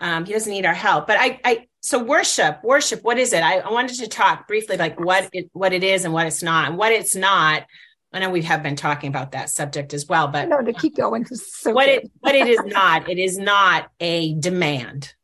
[0.00, 1.06] Um, he doesn't need our help.
[1.06, 3.02] But I, I, so worship, worship.
[3.02, 3.42] What is it?
[3.42, 6.42] I, I wanted to talk briefly, like what it, what it is and what it's
[6.42, 7.64] not, and what it's not.
[8.12, 10.96] I know we have been talking about that subject as well, but no, to keep
[10.96, 11.26] going.
[11.26, 12.04] So what good.
[12.04, 15.14] it what it is not, it is not a demand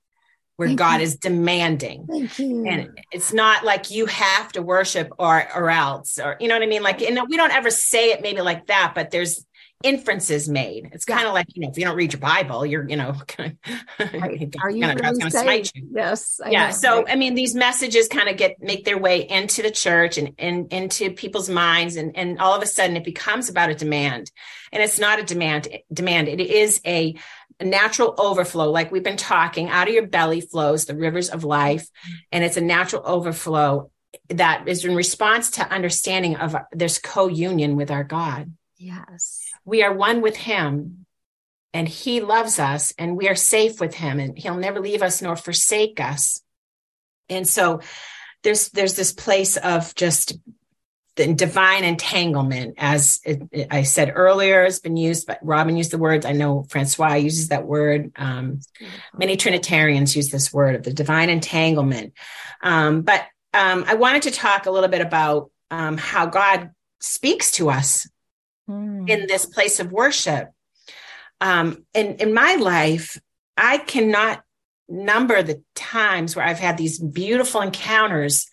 [0.56, 1.04] where Thank God you.
[1.04, 2.06] is demanding.
[2.38, 6.62] And it's not like you have to worship or or else, or you know what
[6.62, 6.82] I mean?
[6.82, 9.44] Like, and we don't ever say it maybe like that, but there's
[9.82, 10.90] inferences made.
[10.92, 13.14] It's kind of like, you know, if you don't read your Bible, you're, you know,
[13.38, 13.56] right.
[14.62, 15.88] are you gonna, really smite you.
[15.92, 16.40] Yes.
[16.44, 16.66] I yeah.
[16.66, 16.72] Know.
[16.72, 17.12] So, right.
[17.12, 20.72] I mean, these messages kind of get, make their way into the church and, and
[20.72, 21.96] into people's minds.
[21.96, 24.30] And, and all of a sudden it becomes about a demand
[24.72, 26.28] and it's not a demand demand.
[26.28, 27.14] It is a,
[27.60, 28.70] a natural overflow.
[28.70, 31.86] Like we've been talking out of your belly flows the rivers of life
[32.32, 33.90] and it's a natural overflow
[34.30, 38.52] that is in response to understanding of uh, this co-union with our God.
[38.78, 41.04] Yes we are one with him
[41.74, 45.20] and he loves us and we are safe with him and he'll never leave us
[45.20, 46.40] nor forsake us.
[47.28, 47.80] And so
[48.42, 50.38] there's there's this place of just
[51.16, 55.90] the divine entanglement as it, it, i said earlier has been used but robin used
[55.90, 58.60] the words i know francois uses that word um,
[59.18, 62.12] many trinitarians use this word of the divine entanglement.
[62.62, 63.24] Um, but
[63.54, 68.06] um, i wanted to talk a little bit about um, how god speaks to us
[68.68, 69.08] mm.
[69.08, 70.50] in this place of worship.
[71.40, 73.20] Um, in, in my life,
[73.56, 74.42] I cannot
[74.88, 78.46] number the times where I've had these beautiful encounters.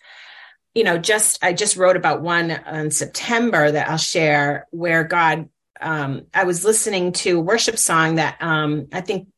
[0.74, 5.48] You know, just I just wrote about one in September that I'll share where God.
[5.80, 9.28] Um, I was listening to a worship song that um, I think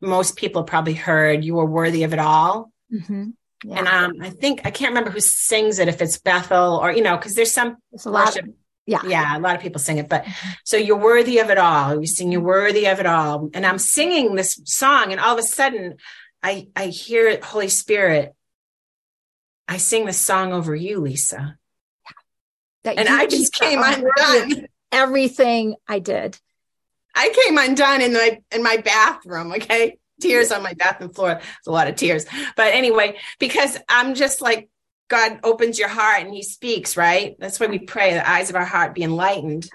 [0.00, 1.44] most people probably heard.
[1.44, 2.72] You were worthy of it all.
[2.92, 3.30] Mm-hmm.
[3.64, 3.78] Yeah.
[3.78, 7.02] And um, I think I can't remember who sings it, if it's Bethel or you
[7.02, 8.48] know, because there's some a lot of
[8.86, 9.00] yeah.
[9.06, 9.36] Yeah.
[9.36, 10.50] A lot of people sing it, but mm-hmm.
[10.64, 12.00] so you're worthy of it all.
[12.00, 13.50] You sing, you're worthy of it all.
[13.54, 15.96] And I'm singing this song and all of a sudden
[16.42, 18.34] I, I hear it, Holy Spirit.
[19.68, 21.56] I sing this song over you, Lisa.
[22.84, 24.66] That and I just came undone.
[24.90, 26.38] Everything I did.
[27.14, 29.52] I came undone in my, in my bathroom.
[29.52, 29.98] Okay.
[30.20, 31.32] Tears on my bathroom floor.
[31.32, 32.26] It's a lot of tears.
[32.56, 34.68] But anyway, because I'm just like,
[35.12, 37.36] God opens your heart and he speaks, right?
[37.38, 39.68] That's why we pray the eyes of our heart be enlightened.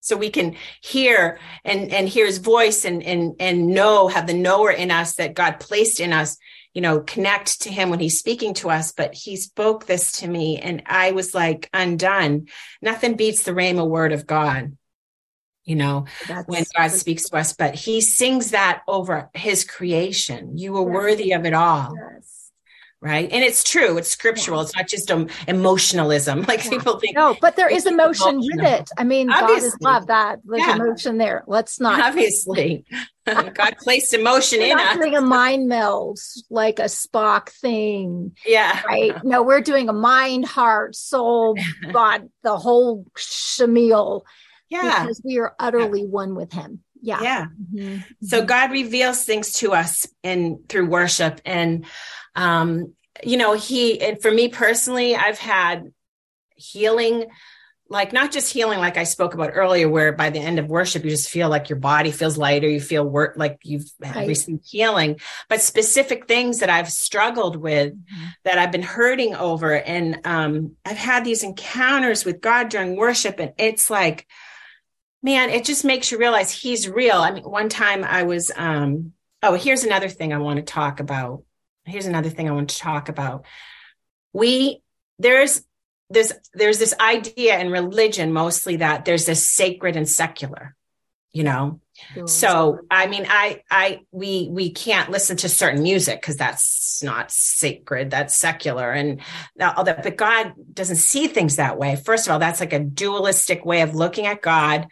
[0.00, 4.34] So we can hear and, and hear his voice and, and, and know, have the
[4.34, 6.36] knower in us that God placed in us,
[6.74, 8.92] you know, connect to him when he's speaking to us.
[8.92, 12.48] But he spoke this to me and I was like undone.
[12.82, 14.76] Nothing beats the Rhema word of God
[15.64, 20.56] you know, That's when God speaks to us, but he sings that over his creation.
[20.56, 20.94] You were yes.
[20.94, 21.92] worthy of it all.
[21.92, 22.35] Yes
[23.06, 23.30] right?
[23.30, 24.64] And it's true it's scriptural yeah.
[24.64, 26.44] it's not just um, emotionalism.
[26.56, 26.70] Like yeah.
[26.70, 28.88] people think no but there is emotion with it.
[28.96, 29.56] I mean obviously.
[29.56, 30.76] god is love that there's yeah.
[30.76, 31.44] emotion there.
[31.46, 32.00] Let's not.
[32.00, 32.84] Obviously.
[33.26, 34.96] God placed emotion we're in not us.
[34.96, 38.80] doing a mind meld like a spock thing yeah.
[38.86, 39.24] right?
[39.24, 41.56] No we're doing a mind heart soul
[41.92, 44.22] god the whole shamil
[44.68, 45.02] yeah.
[45.02, 46.82] because we are utterly one with him.
[47.02, 47.22] Yeah.
[47.22, 47.46] Yeah.
[47.74, 47.98] Mm-hmm.
[48.22, 48.46] so mm-hmm.
[48.46, 51.86] god reveals things to us in through worship and
[52.36, 52.94] um
[53.24, 55.92] you know he and for me personally i've had
[56.56, 57.26] healing
[57.88, 61.04] like not just healing like i spoke about earlier where by the end of worship
[61.04, 64.28] you just feel like your body feels lighter you feel work like you've right.
[64.28, 65.18] received healing
[65.48, 68.26] but specific things that i've struggled with mm-hmm.
[68.44, 73.38] that i've been hurting over and um, i've had these encounters with god during worship
[73.38, 74.26] and it's like
[75.26, 77.16] man, it just makes you realize he's real.
[77.16, 81.00] I mean, one time I was, um, oh, here's another thing I want to talk
[81.00, 81.42] about.
[81.86, 83.44] Here's another thing I want to talk about.
[84.32, 84.82] We,
[85.18, 85.62] there's,
[86.10, 90.76] there's, there's this idea in religion mostly that there's this sacred and secular,
[91.32, 91.80] you know,
[92.26, 97.30] so i mean i i we we can't listen to certain music because that's not
[97.30, 98.90] sacred that's secular.
[98.92, 99.20] And
[99.60, 101.96] uh, all that but god doesn't see things that way.
[101.96, 104.88] First of all that's like a dualistic way of looking at god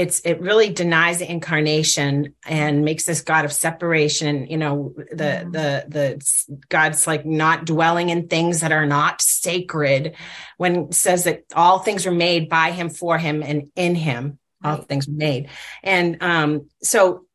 [0.00, 5.46] it's it really denies the incarnation and makes this god of separation you know the
[5.50, 10.14] the the god's like not dwelling in things that are not sacred
[10.56, 14.76] when says that all things are made by him for him and in him all
[14.76, 14.88] right.
[14.88, 15.48] things are made.
[15.82, 17.26] And um, so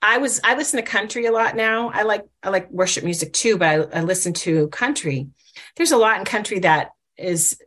[0.00, 1.90] I was I listen to country a lot now.
[1.90, 5.28] I like I like worship music too, but I, I listen to country.
[5.76, 7.60] There's a lot in country that is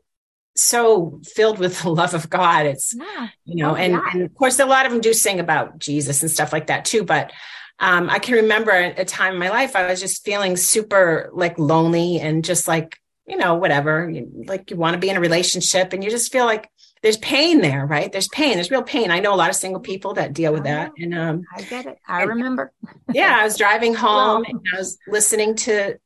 [0.55, 2.65] so filled with the love of God.
[2.65, 3.27] It's yeah.
[3.45, 4.01] you know, oh, and, yeah.
[4.13, 6.85] and of course a lot of them do sing about Jesus and stuff like that
[6.85, 7.03] too.
[7.03, 7.31] But
[7.79, 11.57] um, I can remember a time in my life I was just feeling super like
[11.57, 14.11] lonely and just like you know whatever,
[14.45, 16.69] like you want to be in a relationship and you just feel like
[17.01, 18.11] there's pain there, right?
[18.11, 18.55] There's pain.
[18.55, 19.09] There's real pain.
[19.09, 20.91] I know a lot of single people that deal with that.
[20.97, 21.97] And um I get it.
[22.07, 22.71] I remember.
[23.13, 25.97] yeah, I was driving home and I was listening to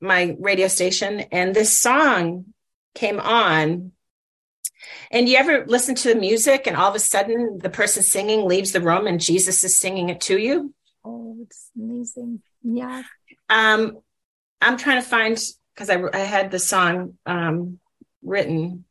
[0.00, 2.53] my radio station and this song
[2.94, 3.92] came on.
[5.10, 8.46] And you ever listen to the music and all of a sudden the person singing
[8.46, 10.74] leaves the room and Jesus is singing it to you?
[11.04, 12.42] Oh, it's amazing.
[12.62, 13.02] Yeah.
[13.48, 13.98] Um,
[14.60, 15.38] I'm trying to find
[15.74, 17.78] because I, I had the song um,
[18.22, 18.84] written.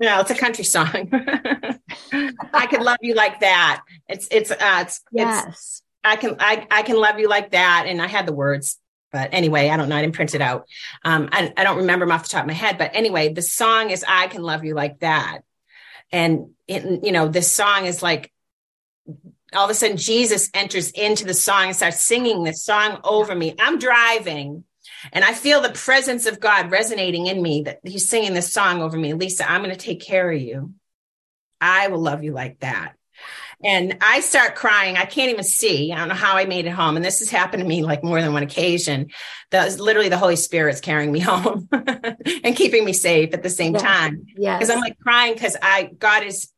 [0.00, 1.08] No, it's a country song.
[2.52, 3.82] I can love you like that.
[4.08, 5.46] It's it's uh, it's yes.
[5.48, 8.78] It's, I can I I can love you like that, and I had the words,
[9.10, 9.96] but anyway, I don't know.
[9.96, 10.66] I didn't print it out.
[11.04, 13.42] Um, I I don't remember them off the top of my head, but anyway, the
[13.42, 15.40] song is "I Can Love You Like That,"
[16.12, 18.32] and it, you know, this song is like
[19.54, 23.34] all of a sudden Jesus enters into the song and starts singing this song over
[23.34, 23.54] me.
[23.58, 24.64] I'm driving
[25.12, 28.82] and I feel the presence of God resonating in me that he's singing this song
[28.82, 29.14] over me.
[29.14, 30.74] Lisa, I'm going to take care of you.
[31.60, 32.94] I will love you like that.
[33.64, 34.96] And I start crying.
[34.96, 35.92] I can't even see.
[35.92, 36.96] I don't know how I made it home.
[36.96, 39.10] And this has happened to me like more than one occasion.
[39.50, 43.72] That literally the Holy Spirit's carrying me home and keeping me safe at the same
[43.72, 43.82] yes.
[43.82, 44.26] time.
[44.36, 44.58] Yes.
[44.58, 46.52] Because I'm like crying because I God is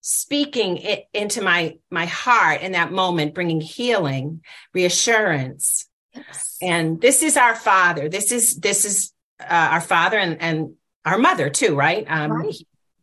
[0.00, 4.40] speaking it into my my heart in that moment bringing healing
[4.72, 6.56] reassurance yes.
[6.62, 11.18] and this is our father this is this is uh, our father and and our
[11.18, 12.54] mother too right um right.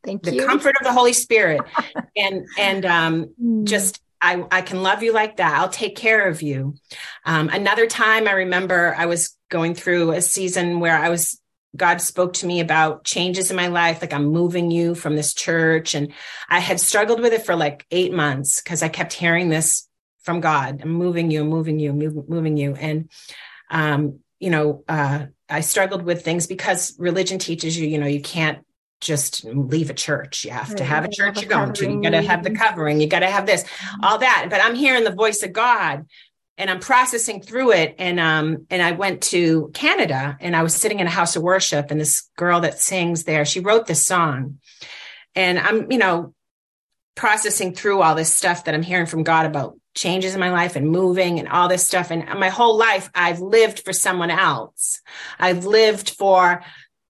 [0.05, 1.61] Thank the you comfort of the holy spirit
[2.15, 3.65] and and um mm.
[3.65, 5.53] just I, I can love you like that.
[5.53, 6.73] I'll take care of you.
[7.25, 11.39] Um, another time I remember I was going through a season where I was
[11.75, 15.33] God spoke to me about changes in my life, like I'm moving you from this
[15.33, 15.93] church.
[15.93, 16.13] And
[16.49, 19.87] I had struggled with it for like eight months because I kept hearing this
[20.23, 20.81] from God.
[20.81, 22.75] I'm moving you, moving you, moving you.
[22.75, 23.09] And,
[23.69, 28.21] um, you know, uh, I struggled with things because religion teaches you, you know, you
[28.21, 28.64] can't
[29.05, 30.45] just leave a church.
[30.45, 30.77] You have right.
[30.77, 31.89] to have a church you're going to.
[31.89, 32.99] You got to have the covering.
[32.99, 34.03] You got to have this, mm-hmm.
[34.03, 34.47] all that.
[34.49, 36.05] But I'm hearing the voice of God
[36.57, 37.95] and I'm processing through it.
[37.97, 41.43] And um, and I went to Canada and I was sitting in a house of
[41.43, 44.59] worship, and this girl that sings there, she wrote this song.
[45.35, 46.33] And I'm, you know,
[47.15, 50.75] processing through all this stuff that I'm hearing from God about changes in my life
[50.75, 52.11] and moving and all this stuff.
[52.11, 55.01] And my whole life, I've lived for someone else.
[55.39, 56.63] I've lived for,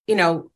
[0.06, 0.50] you know,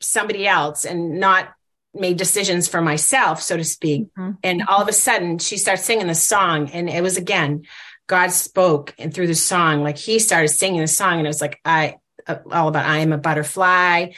[0.00, 1.48] somebody else and not
[1.94, 4.02] made decisions for myself, so to speak.
[4.18, 4.32] Mm-hmm.
[4.42, 6.70] And all of a sudden, she starts singing the song.
[6.70, 7.64] And it was again,
[8.06, 11.40] God spoke and through the song, like he started singing the song and it was
[11.40, 14.12] like, I, uh, all about I am a butterfly,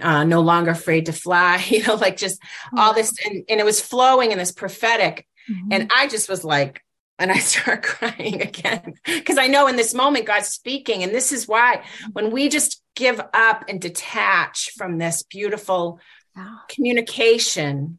[0.00, 2.40] uh, no longer afraid to fly, you know, like just
[2.76, 3.12] all this.
[3.24, 5.26] And, and it was flowing in this prophetic.
[5.50, 5.68] Mm-hmm.
[5.72, 6.82] And I just was like,
[7.18, 11.02] and I start crying again because I know in this moment God's speaking.
[11.02, 16.00] And this is why when we just give up and detach from this beautiful
[16.68, 17.98] communication,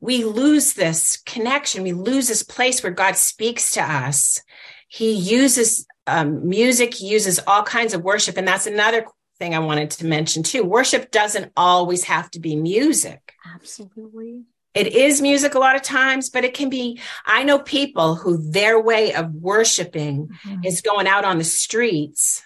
[0.00, 1.82] we lose this connection.
[1.82, 4.42] We lose this place where God speaks to us.
[4.88, 8.36] He uses um, music, he uses all kinds of worship.
[8.36, 9.06] And that's another
[9.38, 10.62] thing I wanted to mention too.
[10.62, 13.32] Worship doesn't always have to be music.
[13.54, 14.44] Absolutely.
[14.74, 17.00] It is music a lot of times, but it can be.
[17.24, 20.64] I know people who their way of worshiping mm-hmm.
[20.64, 22.42] is going out on the streets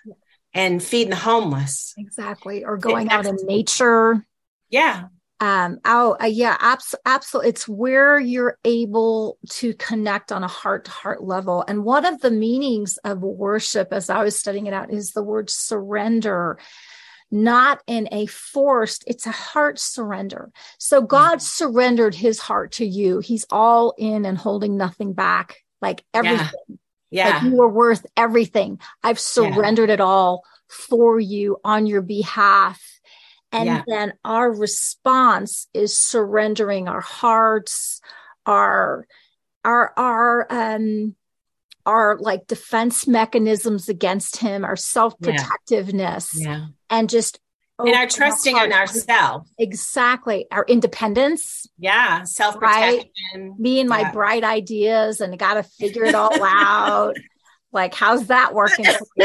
[0.52, 1.94] and feeding the homeless.
[1.96, 2.64] Exactly.
[2.64, 4.26] Or going out in nature.
[4.68, 5.04] Yeah
[5.40, 10.84] um oh uh, yeah abs- absolutely it's where you're able to connect on a heart
[10.84, 14.74] to heart level and one of the meanings of worship as i was studying it
[14.74, 16.58] out is the word surrender
[17.30, 21.40] not in a forced it's a heart surrender so god mm-hmm.
[21.40, 26.78] surrendered his heart to you he's all in and holding nothing back like everything
[27.10, 27.34] yeah, yeah.
[27.34, 29.94] like you are worth everything i've surrendered yeah.
[29.94, 32.80] it all for you on your behalf
[33.52, 33.82] and yeah.
[33.86, 38.00] then our response is surrendering our hearts,
[38.44, 39.06] our,
[39.64, 41.14] our, our, um,
[41.86, 46.48] our like defense mechanisms against him, our self protectiveness, yeah.
[46.48, 46.66] yeah.
[46.90, 47.40] and just
[47.78, 49.50] and our trusting in ourselves.
[49.58, 50.46] Exactly.
[50.50, 51.66] Our independence.
[51.78, 52.24] Yeah.
[52.24, 53.10] Self protection.
[53.34, 53.58] Right?
[53.58, 54.12] Me and my yeah.
[54.12, 57.16] bright ideas and got to figure it all out.
[57.70, 58.86] Like, how's that working?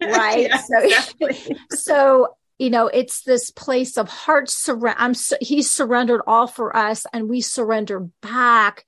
[0.00, 0.48] right.
[0.48, 1.56] Yeah, so, exactly.
[1.70, 7.06] so you know it's this place of heart surrender i'm he's surrendered all for us
[7.12, 8.84] and we surrender back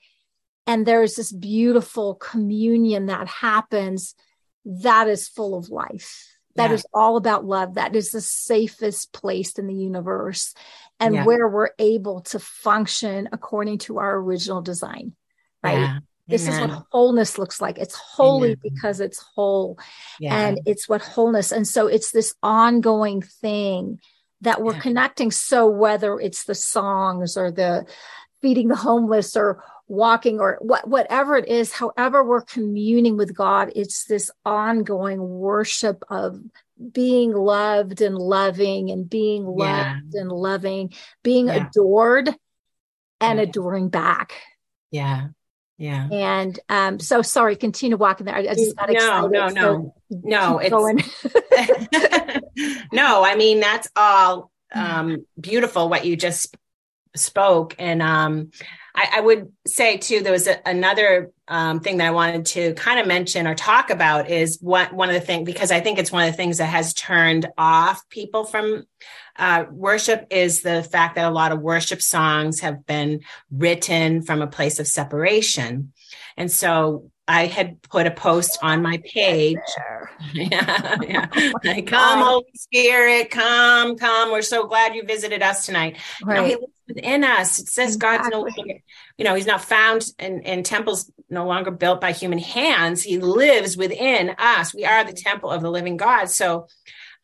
[0.66, 4.14] and there's this beautiful communion that happens
[4.64, 6.75] that is full of life That yeah.
[6.75, 10.55] is all about love that is the safest place in the universe
[11.01, 11.24] and yeah.
[11.24, 15.14] where we're able to function according to our original design
[15.62, 15.99] right yeah.
[16.28, 16.70] This Amen.
[16.70, 17.78] is what wholeness looks like.
[17.78, 18.61] It's holy Amen.
[18.62, 19.78] because it's whole.
[20.22, 21.51] And it's what wholeness.
[21.51, 24.01] And so it's this ongoing thing
[24.41, 25.30] that we're connecting.
[25.30, 27.86] So whether it's the songs or the
[28.41, 33.70] feeding the homeless or walking or what, whatever it is, however we're communing with God,
[33.76, 36.40] it's this ongoing worship of
[36.93, 39.93] being loved and loving and being Yeah.
[40.01, 41.66] loved and loving, being Yeah.
[41.68, 42.30] adored
[43.20, 43.43] and Yeah.
[43.45, 44.32] adoring back.
[44.90, 45.28] Yeah.
[45.76, 46.09] Yeah.
[46.11, 48.34] And um, so sorry, continue walking there.
[48.36, 49.30] I, I just got no, excited.
[49.30, 50.59] no, so no, no.
[50.62, 52.40] It's
[52.93, 56.57] no, I mean that's all um, beautiful what you just
[57.14, 58.53] spoke, and um,
[58.95, 60.20] I, I would say too.
[60.20, 63.90] There was a, another um, thing that I wanted to kind of mention or talk
[63.90, 66.59] about is what one of the things because I think it's one of the things
[66.59, 68.84] that has turned off people from
[69.36, 73.20] uh, worship is the fact that a lot of worship songs have been
[73.51, 75.93] written from a place of separation,
[76.36, 77.11] and so.
[77.29, 79.59] I had put a post on my page
[80.33, 81.27] yeah, yeah.
[81.64, 84.33] Like, come, Holy Spirit, come, come.
[84.33, 85.99] We're so glad you visited us tonight.
[86.25, 87.59] No, he lives within us.
[87.59, 88.81] It says God's no longer,
[89.16, 93.03] you know, he's not found in, in temples no longer built by human hands.
[93.03, 94.75] He lives within us.
[94.75, 96.27] We are the temple of the living God.
[96.27, 96.66] So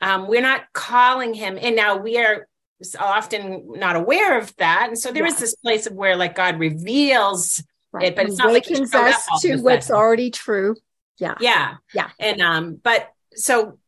[0.00, 1.74] um, we're not calling him in.
[1.74, 2.46] Now we are
[2.98, 4.86] often not aware of that.
[4.88, 8.08] And so there is this place of where like God reveals Right.
[8.08, 10.76] it, but it's not like us to what's already true.
[11.18, 11.36] Yeah.
[11.40, 11.76] Yeah.
[11.94, 12.10] Yeah.
[12.18, 13.78] And um, but so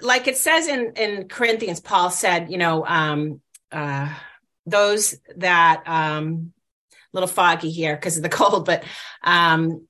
[0.00, 3.40] like it says in in Corinthians, Paul said, you know, um
[3.72, 4.12] uh
[4.66, 6.52] those that um
[6.92, 8.84] a little foggy here because of the cold, but
[9.22, 9.86] um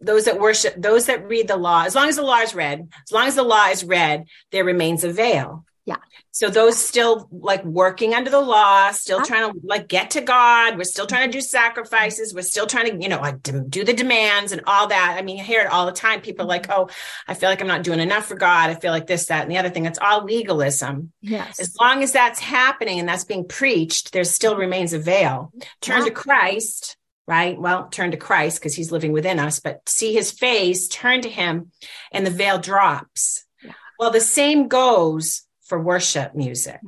[0.00, 2.88] those that worship, those that read the law, as long as the law is read,
[3.08, 5.64] as long as the law is read, there remains a veil.
[5.86, 5.96] Yeah.
[6.30, 9.24] So those still like working under the law, still Yeah.
[9.24, 10.78] trying to like get to God.
[10.78, 11.40] We're still trying to mm-hmm.
[11.40, 12.32] do sacrifices.
[12.34, 15.16] We're still trying to, you know, like do the demands and all that.
[15.18, 16.22] I mean, I hear it all the time.
[16.22, 16.82] People are like, mm-hmm.
[16.82, 16.88] oh,
[17.28, 18.70] I feel like I'm not doing enough for God.
[18.70, 19.84] I feel like this, that, and the other thing.
[19.84, 21.12] It's all legalism.
[21.20, 21.60] Yes.
[21.60, 25.52] As long as that's happening and that's being preached, there still remains a veil.
[25.54, 25.58] Mm-hmm.
[25.82, 26.04] Turn Yeah.
[26.06, 26.96] to Christ,
[27.28, 27.60] right?
[27.60, 31.28] Well, turn to Christ because he's living within us, but see his face, turn to
[31.28, 31.72] him,
[32.10, 33.44] and the veil drops.
[33.62, 33.72] Yeah.
[33.98, 36.80] Well, the same goes for worship music.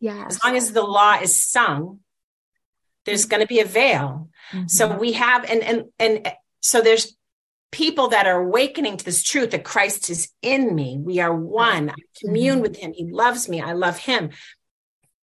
[0.00, 0.36] yes.
[0.36, 2.00] As long as the law is sung,
[3.04, 4.28] there's going to be a veil.
[4.66, 4.98] So Mhm.
[5.00, 7.16] we have, and and and so there's
[7.70, 10.98] people that are awakening to this truth that Christ is in me.
[10.98, 11.90] We are one.
[11.90, 12.62] I commune Mhm.
[12.62, 12.92] with Him.
[12.94, 13.60] He loves me.
[13.60, 14.30] I love Him.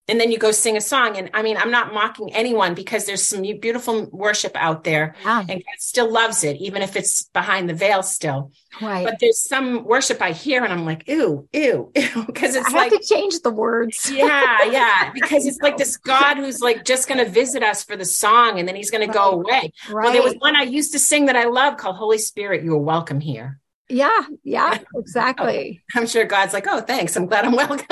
[0.08, 3.06] And then you go sing a song, and I mean, I'm not mocking anyone because
[3.06, 7.68] there's some beautiful worship out there, and God still loves it, even if it's behind
[7.68, 8.52] the veil still.
[8.80, 9.04] Right.
[9.04, 12.78] But there's some worship I hear, and I'm like, ew, ew, ew, because it's I
[12.78, 14.12] like have to change the words.
[14.14, 17.96] yeah, yeah, because it's like this God who's like just going to visit us for
[17.98, 19.72] the song and then he's going to go away.
[19.90, 20.04] Right.
[20.04, 22.74] Well, there was one I used to sing that I love called Holy Spirit, you
[22.74, 23.60] are welcome here.
[23.90, 24.22] yeah.
[24.44, 24.78] Yeah.
[24.96, 25.82] Exactly.
[25.96, 27.16] I'm sure God's like, oh, thanks.
[27.16, 27.86] I'm glad I'm welcome.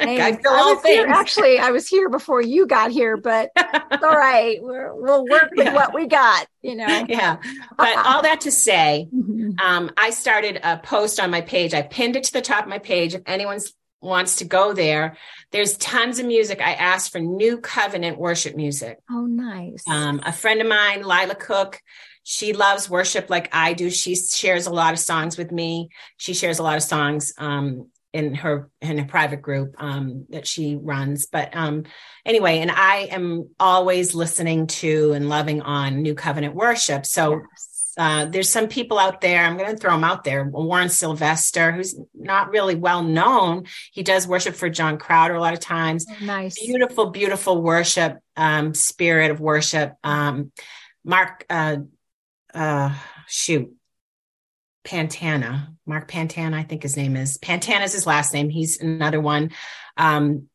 [0.00, 4.16] I feel all here- actually, I was here before you got here, but it's all
[4.16, 4.58] right.
[4.62, 5.74] We're, we'll work with Yeah.
[5.74, 6.86] what we got, you know.
[7.08, 7.36] yeah.
[7.76, 9.60] But all that to say, Mhm.
[9.60, 11.74] um, I started a post on my page.
[11.74, 13.14] I pinned it to the top of my page.
[13.14, 13.58] If anyone
[14.02, 15.16] wants to go there,
[15.52, 16.60] there's tons of music.
[16.62, 18.98] I asked for new covenant worship music.
[19.10, 19.84] Oh, nice.
[19.88, 21.80] Um, a friend of mine, Lila Cook,
[22.22, 23.90] she loves worship like I do.
[23.90, 25.88] She shares a lot of songs with me.
[26.16, 30.46] She shares a lot of songs um, in her in a private group um, that
[30.46, 31.26] she runs.
[31.26, 31.84] But um,
[32.24, 37.06] anyway, and I am always listening to and loving on New Covenant worship.
[37.06, 37.40] So
[37.98, 39.44] uh, there's some people out there.
[39.44, 40.44] I'm going to throw them out there.
[40.44, 43.64] Warren Sylvester, who's not really well known.
[43.92, 46.58] He does worship for John Crowder a lot of times Oh, nice.
[46.58, 50.52] beautiful beautiful worship um spirit of worship um
[51.04, 51.76] mark uh
[52.54, 52.94] uh
[53.26, 53.74] shoot
[54.84, 59.20] pantana mark pantana i think his name is pantana is his last name he's another
[59.20, 59.50] one
[59.96, 60.46] um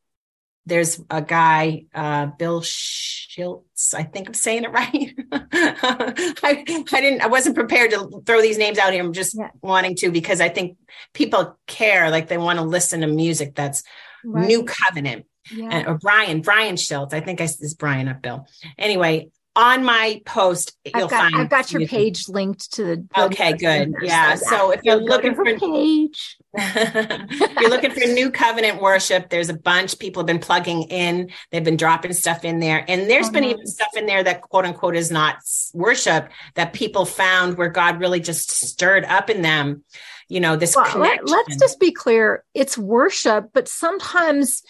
[0.65, 6.63] there's a guy uh bill schiltz i think i'm saying it right I,
[6.93, 9.49] I didn't i wasn't prepared to throw these names out here i'm just Yeah.
[9.61, 10.78] wanting to because i think
[11.13, 13.84] people care like they want to listen to music that's
[14.28, 14.47] Right.
[14.47, 15.69] new covenant Yeah.
[15.71, 17.13] and, or Brian, Brian Schultz.
[17.13, 18.47] I think I is Brian up Bill.
[18.76, 21.35] Anyway, on my post, you'll I've got, find.
[21.37, 23.07] I've got your page linked to the.
[23.17, 23.93] Okay, good.
[24.01, 24.35] Yeah.
[24.35, 29.29] so So if you're looking for her page, if you're looking for new covenant worship,
[29.29, 29.97] there's a bunch.
[29.99, 31.29] People have been plugging in.
[31.51, 33.67] They've been dropping stuff in there, and there's Oh, been even mm-hmm.
[33.67, 35.37] stuff in there that quote unquote is not
[35.73, 39.83] worship that people found where God really just stirred up in them.
[40.27, 41.27] You know this well, connection.
[41.27, 44.63] let, us just be clear: it's worship, but sometimes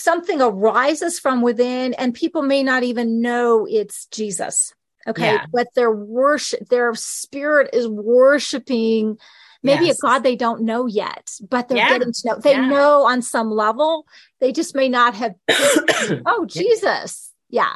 [0.00, 4.74] something arises from within, and people may not even know it's Jesus.
[5.06, 5.46] Okay, Yeah.
[5.52, 9.18] but their worship, their spirit is worshiping
[9.64, 9.98] maybe Yes.
[9.98, 11.88] a God they don't know yet, but they're Yeah.
[11.90, 12.36] getting to know.
[12.36, 12.66] They Yeah.
[12.66, 14.06] know on some level.
[14.40, 15.34] They just may not have.
[16.26, 17.32] oh, Jesus.
[17.48, 17.74] Yeah.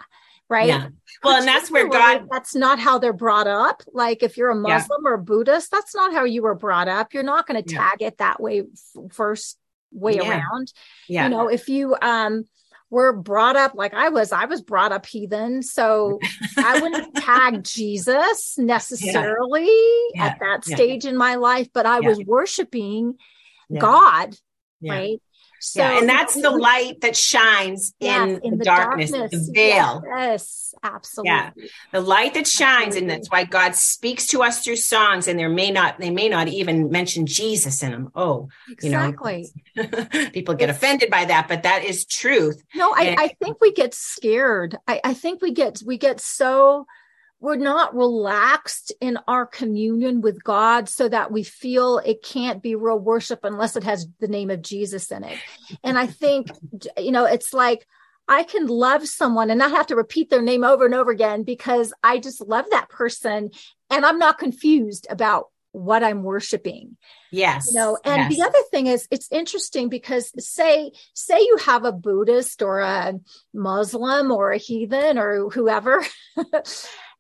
[0.49, 0.69] Right.
[0.69, 0.89] Yeah.
[1.25, 3.83] Well, and that's where God, That's not how they're brought up.
[3.93, 4.55] Like if you're a.
[4.55, 7.15] Muslim or a Buddhist, that's not how you were brought up.
[7.15, 9.59] You're not going to tag it that way f- first
[9.93, 10.29] way Yeah.
[10.29, 10.73] around.
[11.09, 11.25] yeah.
[11.25, 12.45] You know, if you um
[12.91, 16.21] were brought up like I was, I was brought up heathen, so
[16.57, 19.69] I wouldn't tag Jesus necessarily
[20.15, 20.27] Yeah.
[20.27, 20.75] at that Yeah.
[20.77, 22.09] stage in my life, but I Yeah.
[22.09, 23.15] was worshiping
[23.69, 23.81] Yeah.
[23.81, 24.37] God,
[24.81, 24.93] Yeah.
[24.93, 25.23] right?
[25.67, 30.01] So yeah, and that's the light that shines yes, in, the, darkness, the veil.
[30.07, 31.31] Yes, absolutely.
[31.31, 31.51] Yeah.
[31.91, 35.27] The light that shines, and that's why God speaks to us through songs.
[35.27, 38.13] And there may not, they may not even mention Jesus in them.
[38.15, 38.49] Oh,
[38.81, 39.49] you know, Exactly.
[40.33, 42.63] people get offended by that, but that is truth.
[42.75, 44.79] No, I, And- I think we get scared.
[44.87, 46.87] I, I think we get we get so
[47.41, 52.75] we're not relaxed in our communion with God so that we feel it can't be
[52.75, 55.39] real worship unless it has the name of Jesus in it.
[55.85, 56.49] And I think
[56.99, 57.87] you know, it's like
[58.29, 61.43] I can love someone and not have to repeat their name over and over again
[61.43, 63.51] because I just love that person
[63.91, 66.97] and I'm not confused about what I'm worshiping
[67.31, 67.67] Yes.
[67.69, 71.93] you know and the other thing is it's interesting because say say you have a
[71.93, 73.15] buddhist or a
[73.53, 76.03] muslim or a heathen or whoever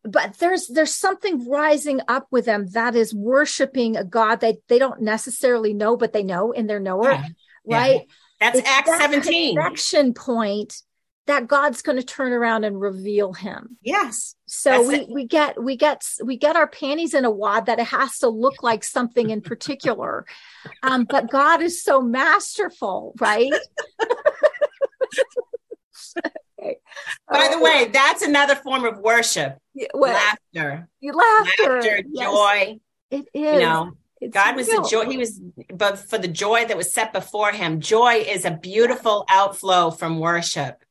[0.06, 4.78] but there's there's something rising up with them that is worshiping a god that they
[4.78, 7.24] don't necessarily know but they know in their knower Yeah.
[7.64, 7.76] Yeah.
[7.76, 8.00] right
[8.40, 9.54] That's It's Acts that 17.
[9.56, 10.82] connection point
[11.26, 14.34] that god's going to turn around and reveal him Yes.
[14.46, 15.08] so we it.
[15.10, 18.28] we get we get we get our panties in a wad that it has to
[18.28, 20.24] look like something in particular,
[20.82, 23.52] um, but God is so masterful, right?
[26.58, 26.78] Okay.
[27.30, 29.58] By the Oh, way, that's another form of worship.
[29.76, 30.88] Yeah, what, Laughter.
[31.02, 32.80] laughter, Laughter, yes, joy.
[33.10, 33.54] it is.
[33.54, 35.04] You know, It's God was the joy.
[35.10, 35.40] He was,
[35.72, 40.18] but for the joy that was set before him, joy is a beautiful outflow from
[40.18, 40.82] worship.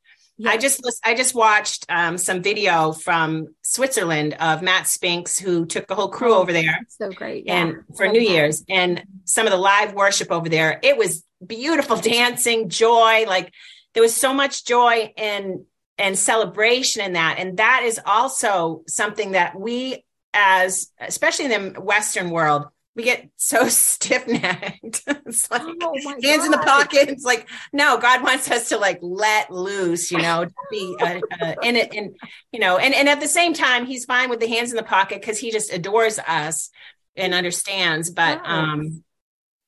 [0.46, 5.88] I just I just watched um, some video from Switzerland of Matt Spinks, who took
[5.88, 7.46] the whole crew over there so great.
[7.46, 7.56] Yeah.
[7.56, 8.30] and for Love New that.
[8.32, 10.78] Year's and some of the live worship over there.
[10.84, 13.24] It was beautiful dancing, joy.
[13.28, 13.54] Like
[13.94, 15.64] there was so much joy and
[15.98, 17.38] and celebration in that.
[17.40, 22.66] And that is also something that we as especially in the Western world,
[22.96, 25.04] we get so stiff necked.
[25.08, 27.24] it's like Oh hands in the pockets.
[27.24, 31.54] like, no, God wants us to like let loose, you know, to be uh, uh,
[31.62, 31.94] in it.
[31.94, 32.16] And,
[32.52, 34.84] you know, and, and at the same time, he's fine with the hands in the
[34.84, 36.70] pocket because he just adores us
[37.16, 38.10] and understands.
[38.10, 38.52] But, Yes.
[38.52, 39.04] um,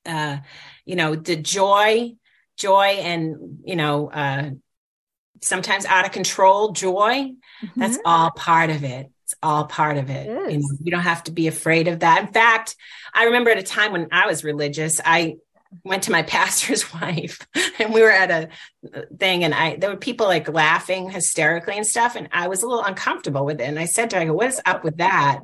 [0.06, 0.38] uh,
[0.86, 2.14] you know, the joy,
[2.58, 4.52] joy and, you know, uh,
[5.42, 7.32] sometimes out of control joy,
[7.76, 8.02] that's Mhm.
[8.06, 9.10] all part of it.
[9.24, 10.28] It's all part of it.
[10.28, 12.22] It You, know, you don't have to be afraid of that.
[12.22, 12.76] In fact,
[13.14, 15.36] I remember at a time when I was religious, I
[15.84, 17.46] went to my pastor's wife
[17.80, 18.50] and we were at a
[19.20, 22.16] thing and I there were people like laughing hysterically and stuff.
[22.16, 23.66] And I was a little uncomfortable with it.
[23.66, 25.42] And I said to her, I go, what is up with that?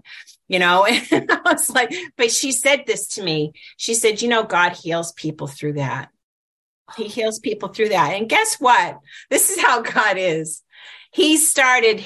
[0.48, 3.52] You know, and I was like, but she said this to me.
[3.78, 6.10] She said, you know, God heals people through that.
[6.98, 8.14] He heals people through that.
[8.14, 9.00] And guess what?
[9.30, 10.62] This is how God is.
[11.12, 12.04] He started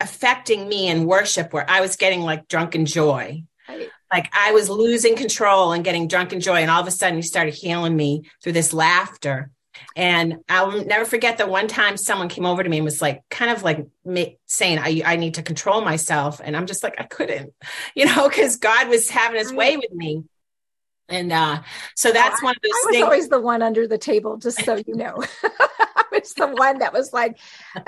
[0.00, 3.44] affecting me in worship where I was getting like drunken joy.
[3.68, 3.88] Right.
[4.12, 6.56] Like I was losing control and getting drunken joy.
[6.56, 9.50] And all of a sudden, he started healing me through this laughter.
[9.96, 13.22] And I'll never forget the one time someone came over to me and was like,
[13.30, 13.86] kind of like
[14.46, 16.40] saying, I, I need to control myself.
[16.42, 17.52] And I'm just like, I couldn't,
[17.94, 20.24] you know, because God was having his way with me.
[21.08, 21.62] And uh,
[21.94, 23.04] so that's one of those I was things.
[23.04, 25.22] always the one under the table, just so you know.
[25.42, 27.38] I was the one that was like,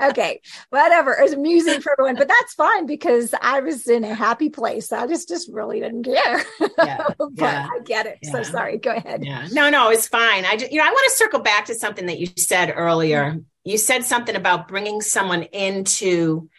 [0.01, 1.13] okay, whatever.
[1.13, 4.91] It was amusing for everyone, but that's fine because I was in a happy place.
[4.91, 6.43] I just just really didn't care.
[6.77, 8.19] Yeah, but yeah, I get it.
[8.31, 8.77] So sorry.
[8.77, 9.23] Go ahead.
[9.25, 9.47] Yeah.
[9.51, 10.45] No, no, it's fine.
[10.45, 13.39] I just, you know, I want to circle back to something that you said earlier.
[13.63, 16.49] You said something about bringing someone into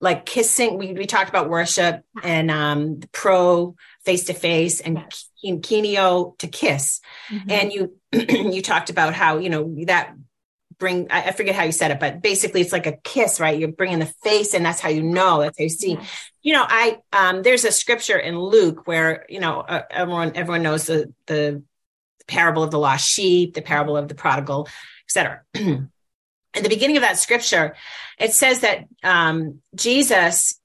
[0.00, 0.78] like kissing.
[0.78, 3.74] We, we talked about worship and um, pro
[4.04, 5.04] face to face and
[5.42, 7.00] kin- kineo to kiss.
[7.30, 7.50] Mhm.
[7.50, 7.96] And you,
[8.52, 10.14] you talked about how, you know, that
[10.78, 13.58] bring, I, I forget how you said it, but basically it's like a kiss, right?
[13.58, 16.30] You're bringing the face and that's how you know, that's how you see Yes.
[16.42, 20.62] you know i um there's a scripture in luke where you know uh, everyone everyone
[20.62, 21.62] knows the the
[22.28, 24.68] parable of the lost sheep the parable of the prodigal
[25.04, 25.90] etc in
[26.62, 27.74] the beginning of that scripture
[28.18, 30.60] it says that um jesus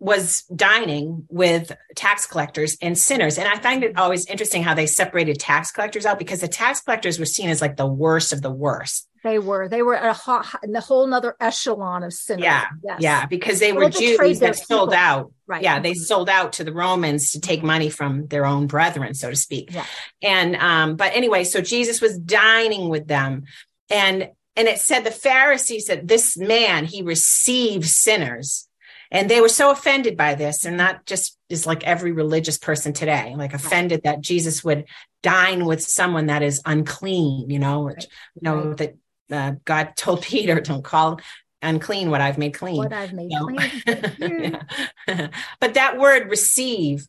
[0.00, 3.36] was dining with tax collectors and sinners.
[3.36, 6.80] And I find it always interesting how they separated tax collectors out because the tax
[6.80, 9.06] collectors were seen as like the worst of the worst.
[9.22, 9.68] They were.
[9.68, 12.44] They were a whole, in the whole nother echelon of sinners.
[12.44, 12.64] Yeah.
[12.82, 13.00] Yes.
[13.00, 13.26] Yeah.
[13.26, 15.34] Because they were Jews that sold out.
[15.46, 15.62] Right.
[15.62, 15.80] Yeah.
[15.80, 19.36] They sold out to the Romans to take money from their own brethren, so to
[19.36, 19.70] speak.
[19.70, 19.84] Yeah.
[20.22, 23.44] And, um, but anyway, so Jesus was dining with them
[23.90, 28.66] and, and it said the Pharisees said, this man, he receives sinners
[29.10, 32.92] and they were so offended by this and not just is like every religious person
[32.92, 34.84] today like offended that jesus would
[35.22, 38.94] dine with someone that is unclean you know which you know that
[39.30, 41.20] uh, god told peter don't call
[41.62, 42.76] unclean what i've made clean.
[42.76, 44.58] What i've made you clean.
[45.60, 47.06] But that word receive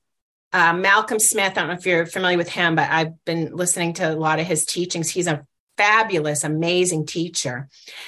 [0.54, 3.94] uh, Malcolm Smith, I don't know if you're familiar with him, but I've been listening
[3.94, 5.10] to a lot of his teachings.
[5.10, 5.46] He's a
[5.78, 7.68] fabulous, amazing teacher.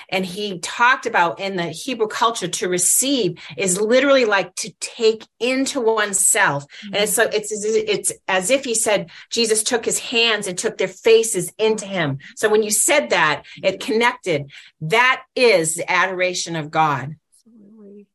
[0.09, 5.25] And he talked about in the Hebrew culture to receive is literally like to take
[5.39, 6.65] into oneself.
[6.65, 6.95] Mm-hmm.
[6.95, 10.87] And so it's it's as if he said Jesus took his hands and took their
[10.87, 12.19] faces into him.
[12.35, 14.51] So when you said that, it connected.
[14.81, 17.15] That is the adoration of God.
[17.47, 18.07] Absolutely.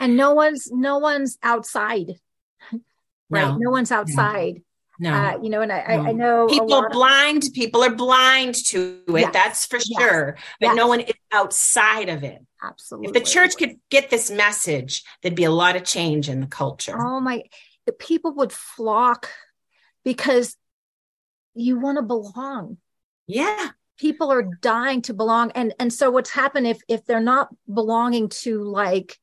[0.00, 2.18] And no one's no one's outside.
[3.30, 3.48] Right.
[3.48, 4.62] No, no one's outside.
[4.98, 5.12] No.
[5.12, 6.02] Uh, you know, and I, no.
[6.02, 9.12] I, I know people blind, of, people are blind to it.
[9.12, 10.36] Yes, that's for yes, sure.
[10.60, 10.76] But yes.
[10.76, 12.44] no one is outside of it.
[12.62, 13.08] Absolutely.
[13.08, 16.46] If the church could get this message, there'd be a lot of change in the
[16.46, 16.96] culture.
[16.96, 17.42] Oh my,
[17.86, 19.30] the people would flock
[20.04, 20.56] because
[21.54, 22.76] you want to belong.
[23.26, 23.70] Yeah.
[23.98, 25.52] People are dying to belong.
[25.52, 29.18] And and so what's happened if if they're not belonging to like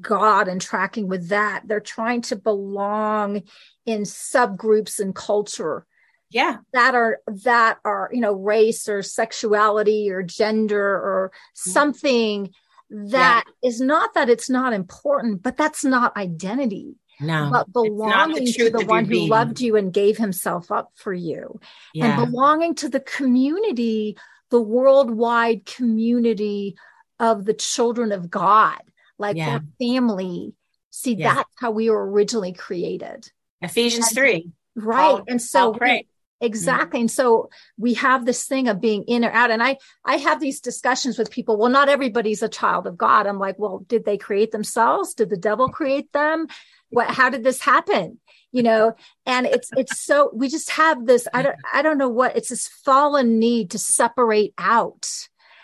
[0.00, 1.62] God and tracking with that.
[1.66, 3.42] They're trying to belong
[3.86, 5.86] in subgroups and culture.
[6.30, 6.58] Yeah.
[6.72, 12.52] That are that are, you know, race or sexuality or gender or something
[12.90, 13.68] that yeah.
[13.68, 16.96] is not that it's not important, but that's not identity.
[17.20, 21.12] No, but belonging the to the one who loved you and gave himself up for
[21.12, 21.60] you
[21.94, 22.20] yeah.
[22.20, 24.16] and belonging to the community,
[24.50, 26.76] the worldwide community
[27.20, 28.80] of the children of God
[29.22, 29.60] like yeah.
[29.78, 30.52] family.
[30.90, 31.36] See, yeah.
[31.36, 33.30] that's how we were originally created.
[33.62, 34.52] Ephesians and, 3.
[34.76, 35.22] Right.
[35.26, 36.06] and so we,
[36.40, 36.98] exactly.
[36.98, 37.02] Mm-hmm.
[37.02, 37.48] And so
[37.78, 39.50] we have this thing of being in or out.
[39.50, 41.56] And I I have these discussions with people.
[41.56, 43.26] Well, not everybody's a child of God.
[43.26, 45.14] I'm like, well, did they create themselves?
[45.14, 46.48] Did the devil create them?
[46.90, 48.20] What how did this happen?
[48.50, 48.94] You know,
[49.24, 52.50] and it's it's so we just have this, I don't I don't know what it's
[52.50, 55.08] this fallen need to separate out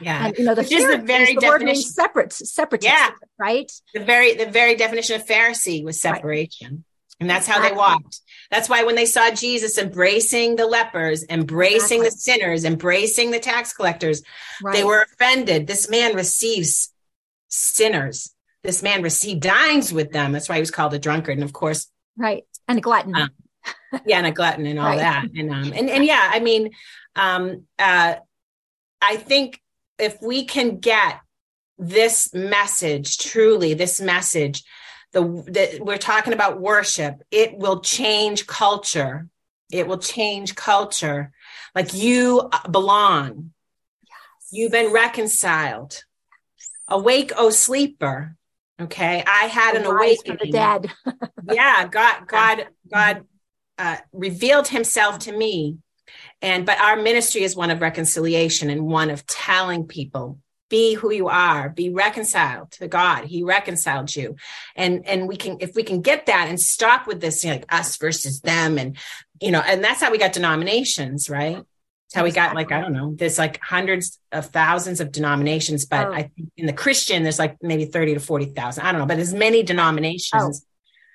[0.00, 0.26] yeah.
[0.26, 1.82] And, you know, the, Which is the very the definition.
[1.82, 2.84] separate, separate.
[2.84, 3.10] Yeah.
[3.38, 3.70] Right.
[3.94, 6.70] The very, the very definition of Pharisee was separation.
[6.70, 6.84] Right.
[7.20, 8.20] And that's how they walked.
[8.48, 12.04] That's why when they saw Jesus embracing the lepers, embracing exactly.
[12.04, 14.22] the sinners, embracing the tax collectors,
[14.62, 14.72] right.
[14.72, 15.66] they were offended.
[15.66, 16.92] This man receives
[17.48, 18.32] sinners.
[18.62, 20.30] This man received dines with them.
[20.30, 21.38] That's why he was called a drunkard.
[21.38, 22.44] And of course, right.
[22.68, 23.16] And a glutton.
[23.16, 23.30] Um,
[24.06, 24.98] yeah, and a glutton and all right.
[24.98, 25.26] that.
[25.36, 26.70] And um, and and yeah, I mean,
[27.16, 28.14] um, uh,
[29.02, 29.60] I think
[29.98, 31.20] if we can get
[31.78, 34.64] this message truly this message
[35.12, 39.28] the, the we're talking about worship it will change culture.
[39.70, 41.30] It will change culture.
[41.74, 43.52] Like you belong.
[44.02, 44.48] Yes.
[44.50, 46.04] you've been reconciled.
[46.88, 48.36] Awake oh sleeper.
[48.80, 49.24] Okay?
[49.26, 50.92] I had an awakening the dead.
[51.52, 53.24] Yeah god god god
[53.78, 55.78] uh, revealed himself to me
[56.42, 61.12] and but our ministry is one of reconciliation and one of telling people be who
[61.12, 63.24] you are be reconciled to god.
[63.24, 64.36] He reconciled you.
[64.76, 67.56] And and we can if we can get that and stop with this you know,
[67.56, 68.96] like us versus them and
[69.40, 71.56] you know and that's how we got denominations right?
[71.56, 75.84] That's how we got like i don't know there's like hundreds of thousands of denominations
[75.84, 76.12] but oh.
[76.12, 79.18] i think in the christian there's like maybe 30 to 40,000 i don't know but
[79.18, 79.64] as many oh.
[79.64, 80.64] denominations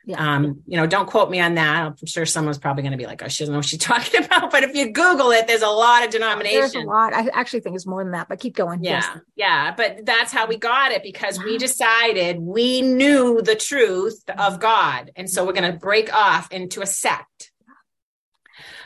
[0.05, 0.35] yeah.
[0.35, 1.85] Um, you know, don't quote me on that.
[1.85, 4.25] I'm sure someone's probably going to be like, oh, she doesn't know what she's talking
[4.25, 4.51] about.
[4.51, 6.73] But if you Google it, there's a lot of denominations.
[6.73, 7.13] There's a lot.
[7.13, 8.83] I actually think it's more than that, but keep going.
[8.83, 8.91] Yeah.
[8.91, 9.17] Yes.
[9.35, 9.73] Yeah.
[9.75, 11.45] But that's how we got it because wow.
[11.45, 15.11] we decided we knew the truth of God.
[15.15, 17.51] And so we're going to break off into a sect.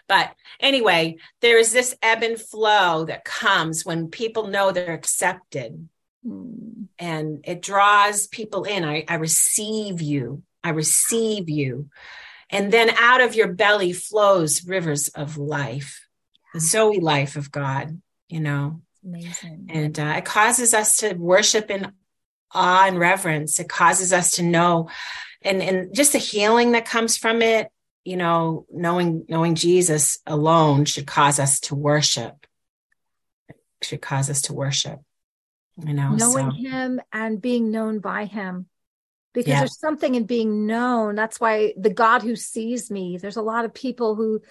[0.07, 5.89] But anyway, there is this ebb and flow that comes when people know they're accepted.
[6.25, 6.87] Mm.
[6.99, 8.83] And it draws people in.
[8.83, 10.43] I, I receive you.
[10.63, 11.89] I receive you.
[12.49, 16.07] And then out of your belly flows rivers of life,
[16.53, 18.81] the Zoe life of God, you know.
[19.03, 19.67] Amazing.
[19.69, 21.91] And uh, it causes us to worship in
[22.53, 23.59] awe and reverence.
[23.59, 24.89] It causes us to know
[25.41, 27.69] and, and just the healing that comes from it,
[28.03, 32.45] you know, knowing knowing Jesus alone should cause us to worship.
[33.49, 34.99] It should cause us to worship.
[35.77, 36.57] You know, knowing so.
[36.57, 38.65] him and being known by him
[39.33, 39.59] because Yeah.
[39.59, 41.15] there's something in being known.
[41.15, 44.41] That's why the God who sees me, there's a lot of people who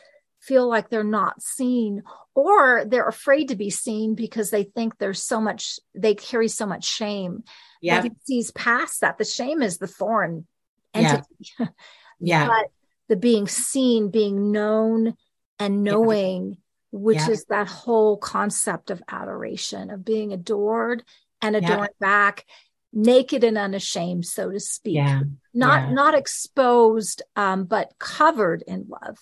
[0.41, 2.03] feel like they're not seen
[2.35, 6.67] or they're afraid to be seen because they think there's so much, they carry so
[6.67, 7.43] much shame.
[7.81, 8.03] Yeah.
[8.03, 9.19] He sees past that.
[9.19, 10.47] The shame is the thorn
[10.95, 11.23] Yeah.
[11.23, 11.53] entity.
[12.21, 12.47] Yeah.
[12.47, 12.71] but
[13.09, 15.15] the being seen, being known,
[15.59, 16.59] and knowing,
[16.93, 17.31] which Yeah.
[17.31, 21.03] is that whole concept of adoration, of being adored
[21.43, 21.73] and Yeah.
[21.73, 22.45] adored back,
[22.93, 24.95] naked and unashamed, so to speak.
[24.97, 25.23] Yeah.
[25.53, 25.95] Not Yeah.
[25.95, 29.19] not exposed, um, but covered in love.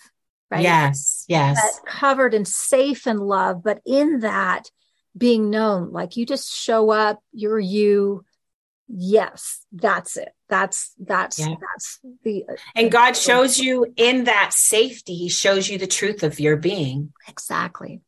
[0.51, 0.62] Right.
[0.62, 1.25] Yes.
[1.29, 1.59] Yes.
[1.83, 4.71] But covered and safe in love, but in that
[5.17, 8.25] being known, like you just show up, you're you.
[8.89, 10.29] Yes, that's it.
[10.49, 11.55] That's that's Yeah.
[11.61, 12.45] that's the
[12.75, 17.12] and God shows you in that safety, He shows you the truth of your being.
[17.27, 18.03] exactly.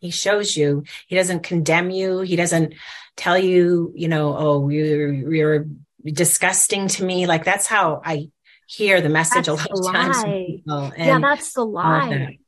[0.00, 0.84] He shows you.
[1.06, 2.20] He doesn't condemn you.
[2.20, 2.74] He doesn't
[3.16, 5.66] tell you, you know, oh, you're you're
[6.04, 7.26] disgusting to me.
[7.26, 8.30] Like that's how I
[8.66, 10.62] hear the message That's a lot of times.
[10.66, 10.92] lie.
[10.96, 11.72] yeah, that's the of that.
[11.72, 12.38] lie.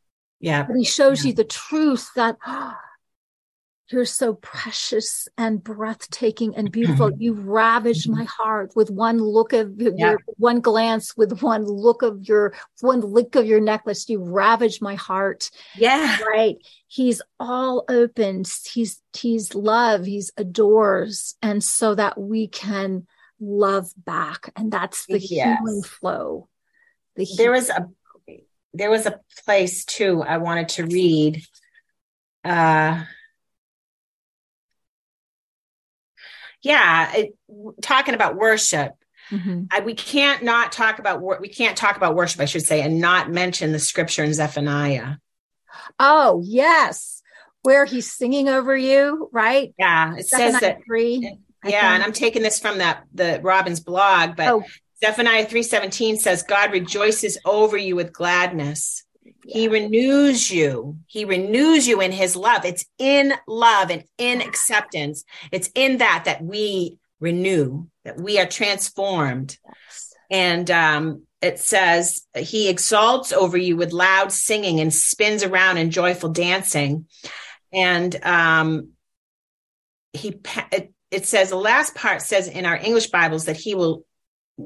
[0.41, 0.63] Yeah.
[0.65, 1.29] But he shows Yeah.
[1.31, 2.37] you the truth that
[3.93, 7.11] you're so precious and breathtaking and beautiful.
[7.19, 10.15] You ravaged my heart with one look of your, Yeah.
[10.39, 14.09] one glance, with one look of your, one lick of your necklace.
[14.09, 15.51] You ravaged my heart.
[15.77, 16.19] Yeah.
[16.23, 16.57] Right.
[16.89, 18.45] He's all open.
[18.73, 20.05] He's, he's love.
[20.07, 21.37] He's adores.
[21.43, 23.07] And so that we can
[23.41, 24.51] love back.
[24.57, 25.59] And that's the Yes.
[25.59, 26.49] healing flow.
[27.17, 27.89] The There was a
[28.75, 31.43] there was a place too I wanted to read.
[32.43, 33.05] Uh
[36.63, 37.35] yeah, it,
[37.83, 38.93] talking about worship.
[39.31, 39.69] Mhm.
[39.71, 43.01] I, we can't not talk about we can't talk about worship, I should say, and
[43.01, 45.17] not mention the scripture in Zephaniah.
[45.99, 47.23] Oh, yes.
[47.63, 49.73] Where he's singing over you, right?
[49.79, 50.79] Yeah, it says that.
[50.85, 51.39] 3.
[51.65, 52.03] I Yeah, and.
[52.03, 54.65] I'm taking this from that the Robin's blog, but Oh.
[55.05, 59.05] Zephaniah three seventeen says, "God rejoices over you with gladness."
[59.45, 60.99] He renews you.
[61.07, 62.65] He renews you in his love.
[62.65, 65.25] It's in love and in acceptance.
[65.51, 69.59] It's in that that we renew, that we are transformed.
[70.31, 75.91] And um, it says, He exalts over you with loud singing and spins around in
[75.91, 77.07] joyful dancing.
[77.73, 78.91] And um,
[80.13, 80.41] he,
[80.71, 84.05] it, it says, the last part says in our English Bibles that He will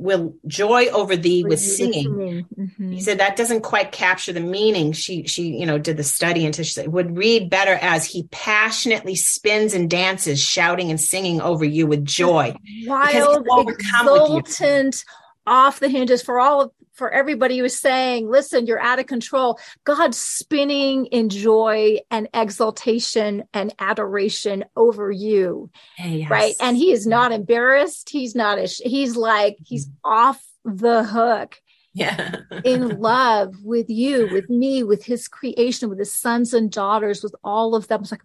[0.00, 2.46] will joy over thee with singing.
[2.58, 2.92] Mhm.
[2.92, 4.92] He said that doesn't quite capture the meaning.
[4.92, 8.24] She she you know did the study and she said would read better as he
[8.30, 12.54] passionately spins and dances, shouting and singing over you with joy.
[12.86, 15.04] Wild, exultant,
[15.46, 19.06] off the hinges for all of for everybody who is saying, listen, you're out of
[19.06, 19.60] control.
[19.84, 25.70] God's spinning in joy and exaltation and adoration over you.
[25.98, 26.30] Yes.
[26.30, 26.54] right?
[26.60, 28.08] And he is not embarrassed.
[28.08, 30.10] He's not ash- he's like he's mm-hmm.
[30.10, 31.60] off the hook
[31.92, 32.36] yeah.
[32.64, 37.34] in love with you with me with his creation with his sons and daughters with
[37.44, 38.00] all of them.
[38.02, 38.22] It's like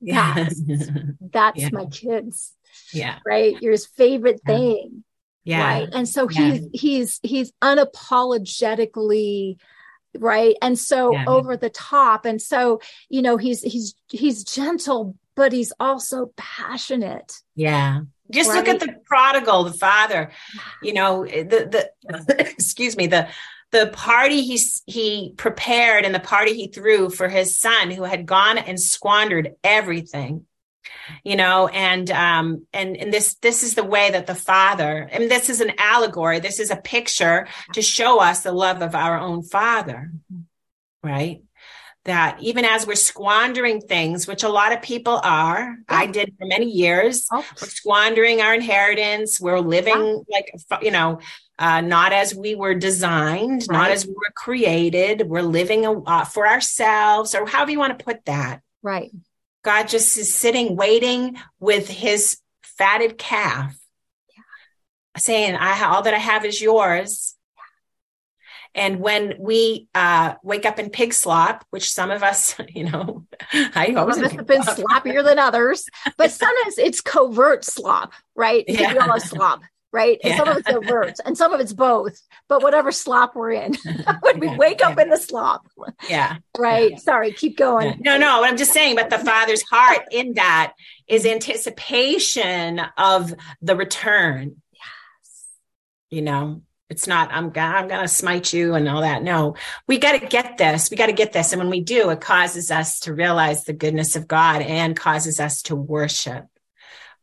[0.00, 0.34] yeah
[0.66, 0.90] that's,
[1.20, 1.68] that's Yeah.
[1.72, 2.52] my kids.
[2.92, 3.18] Yeah.
[3.26, 3.56] Right?
[3.60, 5.04] You're favorite thing
[5.48, 5.62] yeah.
[5.62, 5.88] Right?
[5.92, 6.50] And so Yeah.
[6.52, 9.56] he's he's he's unapologetically
[10.18, 10.56] right?
[10.62, 11.24] And so Yeah.
[11.26, 12.24] over the top.
[12.24, 17.40] And so you know he's he's he's gentle but he's also passionate.
[17.54, 18.00] Yeah.
[18.30, 20.30] Just look at the prodigal the father.
[20.82, 23.28] You know the the excuse me the
[23.70, 28.26] the party he he prepared and the party he threw for his son who had
[28.26, 30.46] gone and squandered everything
[31.24, 35.30] you know and um and and this this is the way that the father and
[35.30, 39.18] this is an allegory this is a picture to show us the love of our
[39.18, 40.10] own father
[41.02, 41.42] right?
[42.04, 46.46] That even as we're squandering things which a lot of people are i did for
[46.46, 51.18] many years oh, we're squandering our inheritance we're living like you know
[51.58, 56.48] uh, not as we were designed not as we were created we're living uh, for
[56.48, 58.62] ourselves or however you want to put that.
[58.80, 59.10] Right
[59.68, 63.76] god just is sitting waiting with his fatted calf
[65.18, 67.34] saying i all that i have is yours.
[68.74, 73.24] And when we uh, wake up in pig slop, which some of us, you know,
[73.52, 75.84] I always us have been sloppier than others,
[76.16, 78.64] but sometimes it's covert slop, right?
[78.78, 78.92] Yeah.
[78.92, 79.62] We all have slop,
[79.92, 80.18] right?
[80.22, 82.20] And some of it's overt, and some of it's both.
[82.48, 83.74] But whatever slop we're in,
[84.20, 85.66] when we Yeah, wake up in the slop,
[86.08, 86.36] yeah.
[86.58, 86.92] right?
[86.92, 86.96] Yeah.
[86.98, 88.00] Sorry, keep going.
[88.00, 90.74] No, no, I'm just saying, but the father's heart in that
[91.06, 94.56] is anticipation of the return.
[94.72, 95.46] Yes.
[96.10, 99.22] You know, it's not, I'm gonna, I'm gonna smite you and all that.
[99.22, 100.90] No, we got to get this.
[100.90, 101.52] We got to get this.
[101.52, 105.38] And when we do, it causes us to realize the goodness of God and causes
[105.40, 106.44] us to worship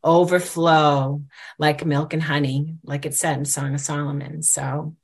[0.06, 1.24] overflow
[1.60, 4.44] like milk and honey, like it said in Song of Solomon.
[4.44, 4.96] So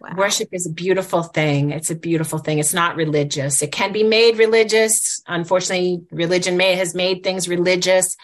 [0.00, 0.14] wow.
[0.16, 1.70] worship is a beautiful thing.
[1.70, 2.58] It's a beautiful thing.
[2.58, 3.62] It's not religious.
[3.62, 5.22] It can be made religious.
[5.26, 8.16] Unfortunately, religion may has made things religious,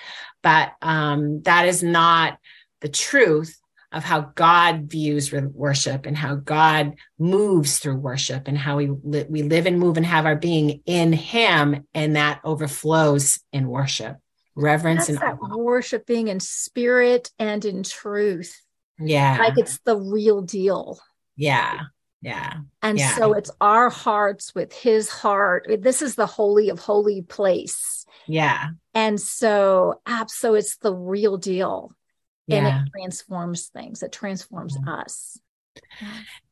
[0.42, 2.38] but um, that is not
[2.80, 3.60] the truth
[3.94, 9.26] of how God views worship and how God moves through worship and how we li-
[9.28, 14.16] we live and move and have our being in Him, and that overflows in worship,
[14.54, 18.60] reverence, That's and worshiping in spirit and in truth.
[18.98, 21.00] Yeah, like it's the real deal.
[21.36, 21.80] Yeah,
[22.22, 22.58] yeah.
[22.82, 23.16] And yeah.
[23.16, 25.66] so it's our hearts with His heart.
[25.80, 28.06] This is the holy of holy place.
[28.26, 28.68] Yeah.
[28.94, 31.92] And so, so it's the real deal
[32.48, 34.94] and it transforms things it transforms yeah.
[34.94, 35.38] us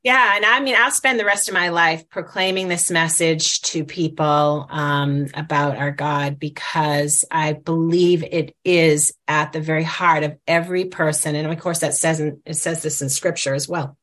[0.03, 3.85] yeah and i mean i'll spend the rest of my life proclaiming this message to
[3.85, 10.37] people um, about our god because i believe it is at the very heart of
[10.47, 13.97] every person and of course that says in, it says this in scripture as well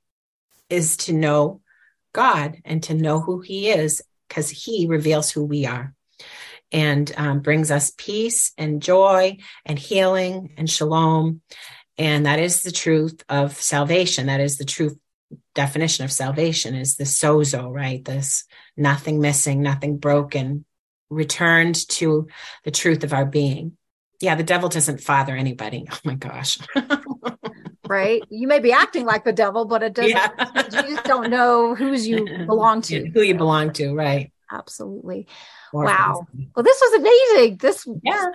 [0.70, 1.62] is to know
[2.14, 5.94] god and to know who he is because he reveals who we are
[6.72, 11.42] and um, brings us peace and joy and healing and shalom
[12.00, 14.28] and that is the truth of salvation.
[14.28, 14.98] That is the true
[15.56, 18.04] definition of salvation is the sozo, right?
[18.04, 18.46] This
[18.78, 20.66] nothing missing, nothing broken,
[21.10, 22.28] returned to
[22.64, 23.78] the truth of our being.
[24.22, 25.88] Yeah, the devil doesn't father anybody.
[25.92, 26.60] Oh my gosh.
[27.88, 28.22] right?
[28.30, 30.30] You may be acting like the devil, but it doesn't, yeah.
[30.56, 33.10] you just don't know who's you belong to.
[33.10, 34.32] Who you belong to, right?
[34.52, 35.28] Absolutely.
[35.74, 36.26] wow.
[36.56, 37.58] Well, this was amazing.
[37.58, 38.32] This, yeah.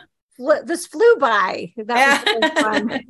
[0.64, 1.72] This flew by.
[1.76, 3.00] That was so fun.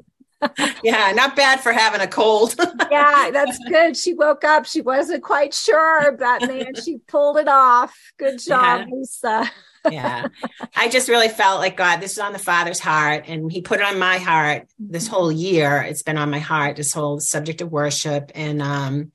[0.83, 2.55] yeah, not bad for having a cold.
[2.91, 3.97] yeah, that's good.
[3.97, 4.67] She woke up.
[4.67, 7.97] She wasn't quite sure, but man, she pulled it off.
[8.19, 8.95] Good job, yeah.
[8.95, 9.51] Lisa.
[9.91, 10.27] yeah.
[10.75, 13.81] I just really felt like God, this is on the Father's heart, and He put
[13.81, 15.83] it on my heart this whole year.
[15.83, 18.33] It's been on my heart, this whole subject of worship.
[18.35, 19.13] And um,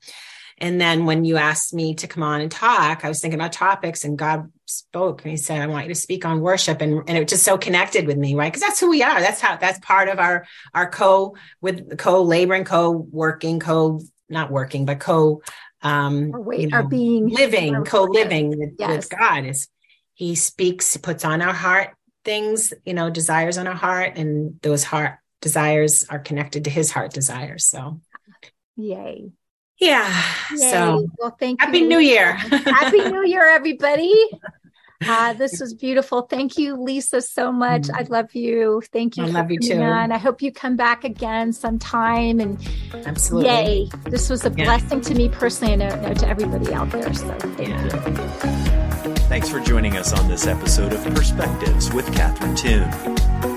[0.58, 3.52] and then when you asked me to come on and talk, I was thinking about
[3.52, 6.80] topics and God spoke and he said, I want you to speak on worship.
[6.80, 8.52] And, and it just so connected with me, right?
[8.52, 9.20] Because that's who we are.
[9.20, 14.50] That's how that's part of our our co with co laboring, co working, co not
[14.50, 15.42] working, but co
[15.82, 18.90] um our, you know, our being living, co-living with, yes.
[18.90, 19.68] with God is
[20.14, 21.94] he speaks, puts on our heart
[22.24, 26.90] things, you know, desires on our heart, and those heart desires are connected to his
[26.90, 27.64] heart desires.
[27.64, 28.00] So
[28.76, 29.30] yay.
[29.78, 30.22] Yeah.
[30.50, 30.70] Yay.
[30.70, 31.88] So well, thank you happy you.
[31.88, 32.32] New Year.
[32.34, 34.14] happy New Year, everybody.
[35.06, 36.22] Uh, this was beautiful.
[36.22, 37.82] Thank you, Lisa, so much.
[37.82, 37.94] Mm.
[37.94, 38.82] I love you.
[38.92, 39.24] Thank you.
[39.24, 39.80] I love you too.
[39.80, 40.12] On.
[40.12, 42.38] I hope you come back again sometime.
[42.38, 42.58] And
[43.06, 43.88] absolutely, yay!
[44.04, 44.64] This was a yeah.
[44.64, 47.14] blessing to me personally, and know, to everybody out there.
[47.14, 47.82] So thank yeah.
[47.84, 47.90] you.
[49.30, 52.90] Thanks for joining us on this episode of Perspectives with Catherine Toon.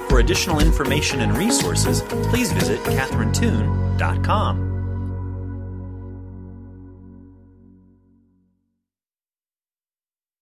[0.08, 4.73] For additional information and resources, please visit catherinetoon.com.